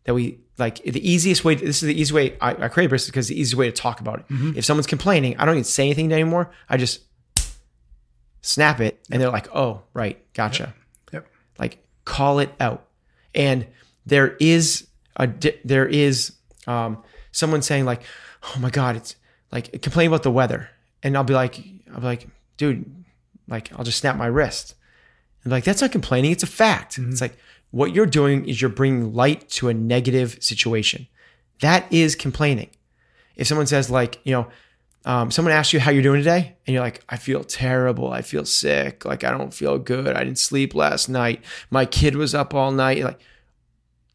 that 0.05 0.15
we 0.15 0.41
like 0.59 0.83
the 0.83 1.09
easiest 1.09 1.45
way. 1.45 1.55
This 1.55 1.83
is 1.83 1.87
the 1.87 2.01
easy 2.01 2.15
way 2.15 2.37
I, 2.41 2.65
I 2.65 2.69
create 2.69 2.89
bracelets 2.89 3.11
because 3.11 3.29
the 3.29 3.41
easiest 3.41 3.57
way 3.57 3.67
to 3.67 3.73
talk 3.73 4.01
about 4.01 4.21
it. 4.21 4.29
Mm-hmm. 4.29 4.59
If 4.59 4.65
someone's 4.65 4.87
complaining, 4.87 5.37
I 5.39 5.45
don't 5.45 5.55
even 5.55 5.65
say 5.65 5.85
anything 5.85 6.13
anymore. 6.13 6.51
I 6.69 6.77
just 6.77 7.03
snap 8.43 8.81
it, 8.81 9.05
and 9.11 9.21
they're 9.21 9.31
like, 9.31 9.55
"Oh, 9.55 9.83
right, 9.95 10.21
gotcha." 10.35 10.75
Yep. 11.13 11.25
yep. 11.25 11.27
Like 11.59 11.85
call 12.05 12.39
it 12.39 12.53
out. 12.61 12.87
And 13.35 13.67
there 14.07 14.37
is 14.41 14.89
a 15.17 15.29
there 15.65 15.87
is 15.87 16.33
um, 16.67 17.03
someone 17.33 17.63
saying 17.63 17.85
like, 17.85 18.03
"Oh 18.43 18.59
my 18.59 18.71
god, 18.71 18.97
it's 18.97 19.17
like 19.53 19.81
complain 19.83 20.09
about 20.09 20.23
the 20.23 20.31
weather," 20.31 20.71
and 21.03 21.17
I'll 21.17 21.25
be 21.25 21.35
like, 21.35 21.59
I'll 21.93 22.01
be 22.01 22.07
like, 22.07 22.29
dude, 22.57 23.05
like 23.47 23.73
I'll 23.73 23.85
just 23.85 23.99
snap 23.99 24.17
my 24.17 24.27
wrist. 24.27 24.75
And 25.45 25.53
like, 25.53 25.65
that's 25.65 25.81
not 25.81 25.93
complaining, 25.93 26.33
it's 26.33 26.43
a 26.43 26.49
fact. 26.49 26.97
Mm-hmm. 26.97 27.11
It's 27.11 27.21
like 27.21 27.37
what 27.71 27.95
you're 27.95 28.07
doing 28.07 28.49
is 28.49 28.61
you're 28.61 28.71
bringing 28.71 29.15
light 29.15 29.49
to 29.51 29.69
a 29.69 29.75
negative 29.75 30.39
situation. 30.41 31.07
That 31.61 31.93
is 31.93 32.15
complaining. 32.15 32.71
If 33.37 33.47
someone 33.47 33.67
says, 33.67 33.91
like, 33.91 34.21
you 34.25 34.33
know, 34.33 34.49
um, 35.05 35.31
someone 35.31 35.53
asks 35.53 35.73
you 35.73 35.81
how 35.81 35.91
you're 35.91 36.03
doing 36.03 36.21
today, 36.21 36.57
and 36.67 36.75
you're 36.75 36.83
like, 36.83 37.03
I 37.09 37.17
feel 37.17 37.45
terrible. 37.45 38.13
I 38.13 38.23
feel 38.23 38.45
sick. 38.45 39.05
Like, 39.05 39.25
I 39.25 39.31
don't 39.31 39.55
feel 39.55 39.79
good. 39.79 40.17
I 40.17 40.25
didn't 40.25 40.39
sleep 40.39 40.75
last 40.75 41.09
night. 41.09 41.45
My 41.71 41.87
kid 41.87 42.17
was 42.17 42.35
up 42.35 42.55
all 42.55 42.73
night. 42.73 43.03
Like, 43.03 43.21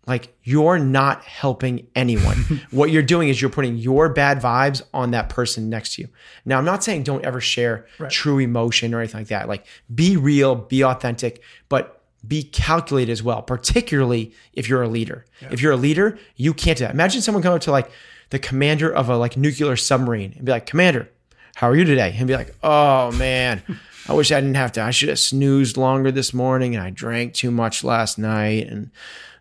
like 0.05 0.35
you're 0.43 0.79
not 0.79 1.23
helping 1.23 1.87
anyone. 1.95 2.37
what 2.71 2.91
you're 2.91 3.01
doing 3.01 3.29
is 3.29 3.41
you're 3.41 3.49
putting 3.49 3.77
your 3.77 4.09
bad 4.09 4.41
vibes 4.41 4.81
on 4.93 5.11
that 5.11 5.29
person 5.29 5.69
next 5.69 5.95
to 5.95 6.03
you. 6.03 6.09
Now, 6.45 6.57
I'm 6.57 6.65
not 6.65 6.83
saying 6.83 7.03
don't 7.03 7.23
ever 7.23 7.39
share 7.39 7.87
right. 7.99 8.11
true 8.11 8.39
emotion 8.39 8.93
or 8.93 8.99
anything 8.99 9.21
like 9.21 9.27
that. 9.27 9.47
Like 9.47 9.65
be 9.93 10.17
real, 10.17 10.55
be 10.55 10.83
authentic, 10.83 11.41
but 11.69 12.02
be 12.25 12.43
calculated 12.43 13.11
as 13.11 13.21
well, 13.21 13.41
particularly 13.41 14.33
if 14.53 14.69
you're 14.69 14.81
a 14.81 14.87
leader. 14.87 15.25
Yeah. 15.41 15.49
If 15.51 15.61
you're 15.61 15.73
a 15.73 15.77
leader, 15.77 16.17
you 16.35 16.53
can't 16.53 16.77
do 16.77 16.85
that. 16.85 16.91
Imagine 16.91 17.21
someone 17.21 17.43
coming 17.43 17.57
up 17.57 17.61
to 17.63 17.71
like 17.71 17.91
the 18.29 18.39
commander 18.39 18.91
of 18.91 19.09
a 19.09 19.17
like 19.17 19.35
nuclear 19.35 19.75
submarine 19.75 20.33
and 20.35 20.45
be 20.45 20.51
like, 20.51 20.65
Commander, 20.65 21.09
how 21.55 21.69
are 21.69 21.75
you 21.75 21.83
today? 21.83 22.15
And 22.17 22.27
be 22.27 22.35
like, 22.35 22.55
Oh 22.63 23.11
man, 23.11 23.61
I 24.07 24.13
wish 24.13 24.31
I 24.31 24.39
didn't 24.39 24.55
have 24.55 24.71
to. 24.73 24.81
I 24.81 24.91
should 24.91 25.09
have 25.09 25.19
snoozed 25.19 25.77
longer 25.77 26.11
this 26.11 26.33
morning 26.33 26.75
and 26.75 26.83
I 26.83 26.89
drank 26.89 27.33
too 27.33 27.51
much 27.51 27.83
last 27.83 28.17
night 28.17 28.67
and 28.67 28.91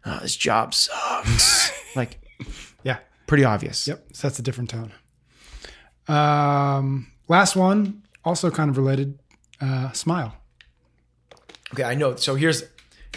oh, 0.04 0.18
this 0.22 0.36
job 0.36 0.74
sucks. 0.74 1.70
like, 1.96 2.18
yeah, 2.82 2.98
pretty 3.26 3.44
obvious. 3.44 3.86
Yep. 3.86 4.06
So 4.12 4.28
that's 4.28 4.38
a 4.38 4.42
different 4.42 4.70
tone. 4.70 4.92
Um, 6.08 7.12
last 7.28 7.54
one, 7.54 8.02
also 8.24 8.50
kind 8.50 8.68
of 8.68 8.76
related. 8.76 9.18
Uh, 9.60 9.92
smile. 9.92 10.34
Okay, 11.72 11.84
I 11.84 11.94
know. 11.94 12.16
So 12.16 12.34
here's 12.34 12.64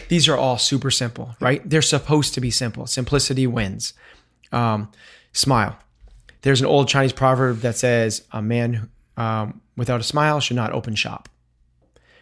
these 0.07 0.27
are 0.27 0.37
all 0.37 0.57
super 0.57 0.91
simple, 0.91 1.35
right? 1.39 1.67
They're 1.67 1.81
supposed 1.81 2.33
to 2.35 2.41
be 2.41 2.51
simple. 2.51 2.87
Simplicity 2.87 3.47
wins. 3.47 3.93
Um, 4.51 4.91
smile. 5.33 5.77
There's 6.41 6.61
an 6.61 6.67
old 6.67 6.87
Chinese 6.87 7.13
proverb 7.13 7.59
that 7.59 7.75
says, 7.75 8.23
"A 8.31 8.41
man 8.41 8.89
um, 9.17 9.61
without 9.75 9.99
a 9.99 10.03
smile 10.03 10.39
should 10.39 10.55
not 10.55 10.71
open 10.71 10.95
shop." 10.95 11.29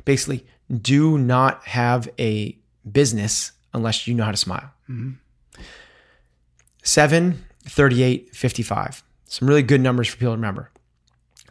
Basically, 0.06 0.46
do 0.82 1.18
not 1.18 1.66
have 1.66 2.10
a 2.20 2.58
business 2.90 3.52
unless 3.74 4.08
you 4.08 4.14
know 4.14 4.24
how 4.24 4.32
to 4.32 4.38
smile. 4.38 4.72
Mm-hmm. 4.90 5.12
7, 6.84 7.46
38, 7.66 8.36
55. 8.36 9.04
Some 9.26 9.48
really 9.48 9.64
good 9.64 9.82
numbers 9.82 10.10
for 10.10 10.18
people 10.18 10.34
to 10.34 10.38
remember. 10.38 10.70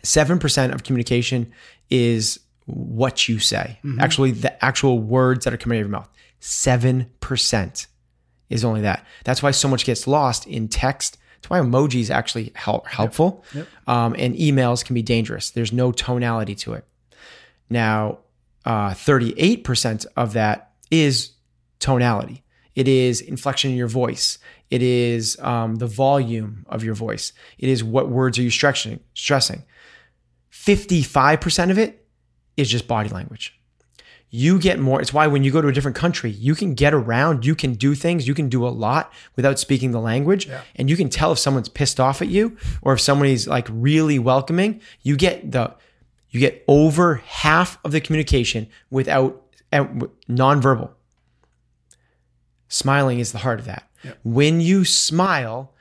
7% 0.03 0.75
of 0.75 0.83
communication 0.83 1.53
is 1.91 2.41
what 2.67 3.29
you 3.29 3.39
say. 3.39 3.79
Mm-hmm. 3.85 4.01
Actually, 4.01 4.31
the 4.33 4.65
actual 4.65 4.99
words 4.99 5.45
that 5.45 5.55
are 5.55 5.57
coming 5.57 5.79
out 5.79 5.83
of 5.83 5.89
your 5.89 5.99
mouth. 5.99 6.09
7% 6.43 7.87
is 8.51 8.65
only 8.65 8.83
that. 8.83 9.07
That's 9.25 9.43
why 9.43 9.53
so 9.53 9.69
much 9.69 9.87
gets 9.87 10.07
lost 10.07 10.47
in 10.47 10.69
text. 10.69 11.17
That's 11.37 11.49
why 11.49 11.61
emojis 11.61 12.11
actually 12.11 12.53
help 12.55 12.87
helpful. 12.87 13.45
Yep. 13.55 13.67
Yep. 13.87 13.89
Um, 13.89 14.17
and 14.19 14.35
emails 14.35 14.85
can 14.85 14.95
be 14.95 15.03
dangerous. 15.03 15.51
There's 15.51 15.73
no 15.73 15.93
tonality 15.93 16.55
to 16.57 16.75
it. 16.75 16.85
Now, 17.71 18.19
uh, 18.65 18.91
38% 18.91 20.07
of 20.17 20.35
that 20.35 20.73
is 20.91 21.31
tonality. 21.79 22.43
It 22.75 22.89
is 22.89 23.21
inflection 23.21 23.71
in 23.71 23.77
your 23.77 23.89
voice. 23.89 24.39
It 24.71 24.83
is 24.83 25.39
um, 25.41 25.77
the 25.77 25.87
volume 25.87 26.65
of 26.69 26.83
your 26.83 26.95
voice. 26.95 27.33
It 27.59 27.69
is 27.69 27.85
what 27.85 28.09
words 28.09 28.39
are 28.39 28.43
you 28.43 28.51
stressing. 28.51 29.01
Stressing. 29.15 29.63
Fifty-five 30.49 31.41
percent 31.41 31.71
of 31.71 31.79
it 31.79 32.07
is 32.57 32.71
just 32.71 32.87
body 32.87 33.09
language. 33.09 33.59
You 34.35 34.59
get 34.59 34.81
more. 34.81 34.99
It's 35.01 35.13
why 35.13 35.27
when 35.27 35.45
you 35.45 35.53
go 35.53 35.61
to 35.61 35.69
a 35.69 35.73
different 35.73 35.97
country, 35.97 36.31
you 36.31 36.55
can 36.55 36.73
get 36.73 36.95
around. 36.95 37.45
You 37.45 37.55
can 37.55 37.75
do 37.75 37.95
things. 37.95 38.27
You 38.27 38.33
can 38.33 38.49
do 38.49 38.67
a 38.67 38.71
lot 38.71 39.13
without 39.37 39.59
speaking 39.59 39.91
the 39.91 40.01
language, 40.01 40.49
yeah. 40.49 40.63
and 40.75 40.89
you 40.89 40.97
can 40.97 41.11
tell 41.11 41.33
if 41.33 41.39
someone's 41.39 41.69
pissed 41.69 42.01
off 42.01 42.23
at 42.23 42.29
you 42.29 42.57
or 42.81 42.95
if 42.95 43.01
somebody's 43.01 43.47
like 43.47 43.69
really 43.71 44.19
welcoming. 44.19 44.81
You 45.03 45.17
get 45.17 45.53
the 45.53 45.75
you 46.31 46.41
get 46.41 46.65
over 46.67 47.17
half 47.27 47.79
of 47.85 47.93
the 47.93 48.01
communication 48.01 48.69
without 48.91 49.43
uh, 49.71 49.85
nonverbal 50.31 50.93
Smiling 52.73 53.19
is 53.19 53.33
the 53.33 53.39
heart 53.39 53.61
of 53.61 53.67
that. 53.67 53.87
Yep. 54.03 54.19
When 54.25 54.61
you 54.63 54.87
smile, 54.87 55.75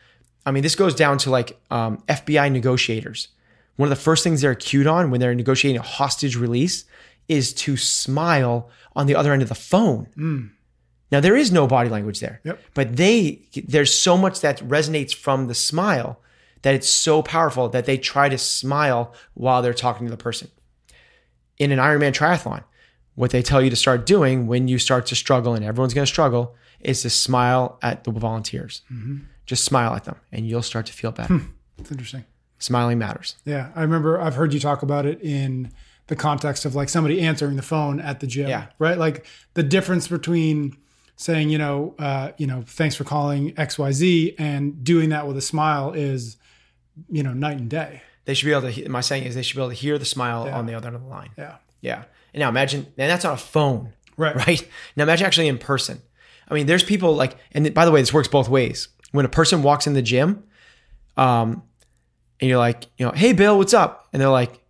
I 0.45 0.51
mean, 0.51 0.61
this 0.61 0.75
goes 0.75 0.93
down 0.93 1.17
to 1.19 1.29
like 1.29 1.57
um, 1.71 2.03
FBI 2.09 2.51
negotiators. 2.51 3.29
one 3.77 3.87
of 3.87 3.97
the 3.97 4.03
first 4.03 4.25
things 4.25 4.41
they're 4.41 4.55
cued 4.55 4.87
on 4.87 5.09
when 5.09 5.21
they're 5.21 5.33
negotiating 5.33 5.79
a 5.79 5.83
hostage 5.83 6.35
release 6.35 6.83
is 7.27 7.53
to 7.53 7.77
smile 7.77 8.69
on 8.95 9.05
the 9.07 9.15
other 9.15 9.31
end 9.33 9.41
of 9.41 9.49
the 9.49 9.55
phone. 9.55 10.07
Mm. 10.17 10.51
Now 11.11 11.19
there 11.19 11.35
is 11.35 11.51
no 11.51 11.67
body 11.67 11.89
language 11.89 12.19
there, 12.19 12.39
Yep. 12.43 12.59
but 12.73 12.95
they 12.95 13.41
there's 13.67 13.93
so 13.93 14.17
much 14.17 14.41
that 14.41 14.59
resonates 14.59 15.13
from 15.13 15.47
the 15.47 15.55
smile 15.55 16.19
that 16.61 16.73
it's 16.75 16.89
so 16.89 17.21
powerful 17.21 17.69
that 17.69 17.85
they 17.85 17.97
try 17.97 18.29
to 18.29 18.37
smile 18.37 19.13
while 19.33 19.61
they're 19.61 19.73
talking 19.73 20.05
to 20.07 20.11
the 20.11 20.17
person. 20.17 20.49
In 21.57 21.71
an 21.71 21.79
Ironman 21.79 22.13
triathlon, 22.13 22.63
what 23.15 23.31
they 23.31 23.41
tell 23.41 23.61
you 23.61 23.69
to 23.69 23.75
start 23.75 24.05
doing 24.05 24.47
when 24.47 24.67
you 24.67 24.77
start 24.79 25.05
to 25.07 25.15
struggle, 25.15 25.53
and 25.53 25.65
everyone's 25.65 25.93
going 25.93 26.05
to 26.05 26.11
struggle, 26.11 26.55
is 26.79 27.01
to 27.01 27.09
smile 27.09 27.77
at 27.81 28.03
the 28.03 28.11
volunteers. 28.11 28.81
Just 29.45 29.65
smile 29.65 29.93
at 29.95 30.05
them, 30.05 30.15
and 30.31 30.47
you'll 30.47 30.61
start 30.61 30.85
to 30.87 30.93
feel 30.93 31.11
better. 31.11 31.41
It's 31.77 31.91
interesting. 31.91 32.25
Smiling 32.59 32.99
matters. 32.99 33.35
Yeah, 33.43 33.71
I 33.75 33.81
remember 33.81 34.19
I've 34.21 34.35
heard 34.35 34.53
you 34.53 34.59
talk 34.59 34.81
about 34.83 35.05
it 35.05 35.19
in 35.21 35.71
the 36.07 36.15
context 36.15 36.65
of 36.65 36.75
like 36.75 36.89
somebody 36.89 37.21
answering 37.21 37.55
the 37.55 37.61
phone 37.61 37.99
at 37.99 38.19
the 38.19 38.27
gym, 38.27 38.49
Yeah. 38.49 38.67
right? 38.79 38.97
Like 38.97 39.25
the 39.53 39.63
difference 39.63 40.07
between 40.07 40.75
saying, 41.15 41.49
you 41.49 41.57
know, 41.57 41.95
uh, 41.99 42.31
you 42.37 42.47
know, 42.47 42.63
thanks 42.65 42.95
for 42.95 43.03
calling 43.03 43.53
XYZ 43.53 44.35
and 44.39 44.83
doing 44.83 45.09
that 45.09 45.27
with 45.27 45.37
a 45.37 45.41
smile 45.41 45.91
is, 45.93 46.37
you 47.09 47.23
know, 47.23 47.31
night 47.33 47.57
and 47.57 47.69
day. 47.69 48.01
They 48.25 48.33
should 48.33 48.45
be 48.45 48.51
able 48.51 48.61
to. 48.63 48.71
he- 48.71 48.87
My 48.87 49.01
saying 49.01 49.23
is 49.23 49.35
they 49.35 49.41
should 49.41 49.55
be 49.55 49.61
able 49.61 49.69
to 49.69 49.75
hear 49.75 49.97
the 49.97 50.05
smile 50.05 50.47
on 50.49 50.65
the 50.65 50.73
other 50.73 50.87
end 50.87 50.95
of 50.95 51.03
the 51.03 51.07
line. 51.07 51.29
Yeah. 51.37 51.55
Yeah. 51.81 52.03
And 52.33 52.41
now 52.41 52.49
imagine, 52.49 52.85
and 52.97 53.09
that's 53.09 53.25
on 53.25 53.33
a 53.33 53.37
phone, 53.37 53.93
Right. 54.17 54.35
Right. 54.35 54.67
Now 54.95 55.03
imagine 55.03 55.25
actually 55.25 55.47
in 55.47 55.57
person. 55.57 56.01
I 56.49 56.53
mean, 56.53 56.65
there's 56.67 56.83
people 56.83 57.15
like, 57.15 57.37
and 57.53 57.73
by 57.73 57.85
the 57.85 57.91
way, 57.91 58.01
this 58.01 58.13
works 58.13 58.27
both 58.27 58.49
ways. 58.49 58.89
When 59.11 59.25
a 59.25 59.29
person 59.29 59.63
walks 59.63 59.87
in 59.87 59.93
the 59.93 60.01
gym, 60.01 60.43
um, 61.17 61.63
and 62.39 62.49
you're 62.49 62.57
like, 62.59 62.85
you 62.97 63.05
know, 63.05 63.11
hey 63.13 63.33
Bill, 63.33 63.57
what's 63.57 63.73
up? 63.73 64.07
And 64.13 64.21
they're 64.21 64.29
like, 64.29 64.60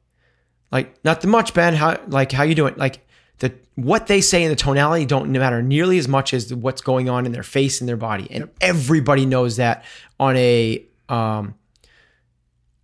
like 0.72 1.04
nothing 1.04 1.30
much, 1.30 1.54
Ben. 1.54 1.74
How 1.76 2.00
like 2.08 2.32
how 2.32 2.44
you 2.44 2.56
doing? 2.56 2.76
Like 2.78 3.06
the 3.40 3.54
what 3.76 4.08
they 4.08 4.22
say 4.22 4.44
in 4.44 4.50
the 4.50 4.56
tonality 4.56 5.06
don't 5.06 5.32
matter 5.32 5.62
nearly 5.62 5.98
as 5.98 6.08
much 6.08 6.34
as 6.34 6.54
what's 6.54 6.82
going 6.82 7.10
on 7.10 7.26
in 7.26 7.32
their 7.32 7.44
face 7.44 7.82
and 7.82 7.88
their 7.90 7.98
body, 7.98 8.28
and 8.32 8.50
everybody 8.62 9.26
knows 9.26 9.58
that 9.58 9.84
on 10.20 10.36
a 10.38 10.86
um, 11.10 11.56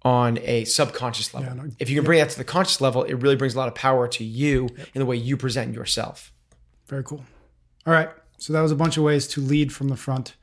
on 0.03 0.37
a 0.43 0.63
subconscious 0.65 1.33
level. 1.33 1.49
Yeah, 1.55 1.63
no, 1.63 1.69
if 1.79 1.89
you 1.89 1.95
can 1.95 2.05
bring 2.05 2.19
that 2.19 2.29
to 2.29 2.37
the 2.37 2.43
conscious 2.43 2.79
level, 2.81 3.03
it 3.03 3.15
really 3.15 3.35
brings 3.35 3.55
a 3.55 3.57
lot 3.57 3.67
of 3.67 3.75
power 3.75 4.07
to 4.07 4.23
you 4.23 4.69
in 4.93 4.99
the 4.99 5.05
way 5.05 5.15
you 5.15 5.35
present 5.37 5.73
yourself. 5.73 6.31
Very 6.87 7.03
cool. 7.03 7.23
All 7.85 7.93
right. 7.93 8.09
So 8.37 8.53
that 8.53 8.61
was 8.61 8.71
a 8.71 8.75
bunch 8.75 8.97
of 8.97 9.03
ways 9.03 9.27
to 9.29 9.41
lead 9.41 9.73
from 9.73 9.89
the 9.89 9.97
front 9.97 10.35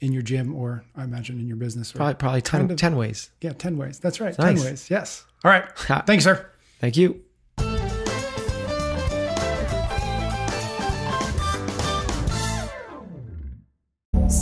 in 0.00 0.12
your 0.12 0.22
gym 0.22 0.54
or 0.54 0.84
I 0.96 1.04
imagine 1.04 1.38
in 1.38 1.46
your 1.46 1.56
business. 1.56 1.92
Probably 1.92 2.14
probably 2.14 2.40
10, 2.40 2.60
Kind 2.60 2.70
of- 2.72 2.76
10 2.78 2.96
ways. 2.96 3.30
yeah, 3.40 3.52
10 3.52 3.76
ways. 3.76 3.98
That's 3.98 4.20
right. 4.20 4.36
Nice. 4.38 4.58
10 4.60 4.64
ways. 4.70 4.90
Yes. 4.90 5.24
All 5.44 5.50
right. 5.50 5.64
Thank 5.78 6.08
you, 6.08 6.20
sir. 6.20 6.50
Thank 6.80 6.96
you. 6.96 7.24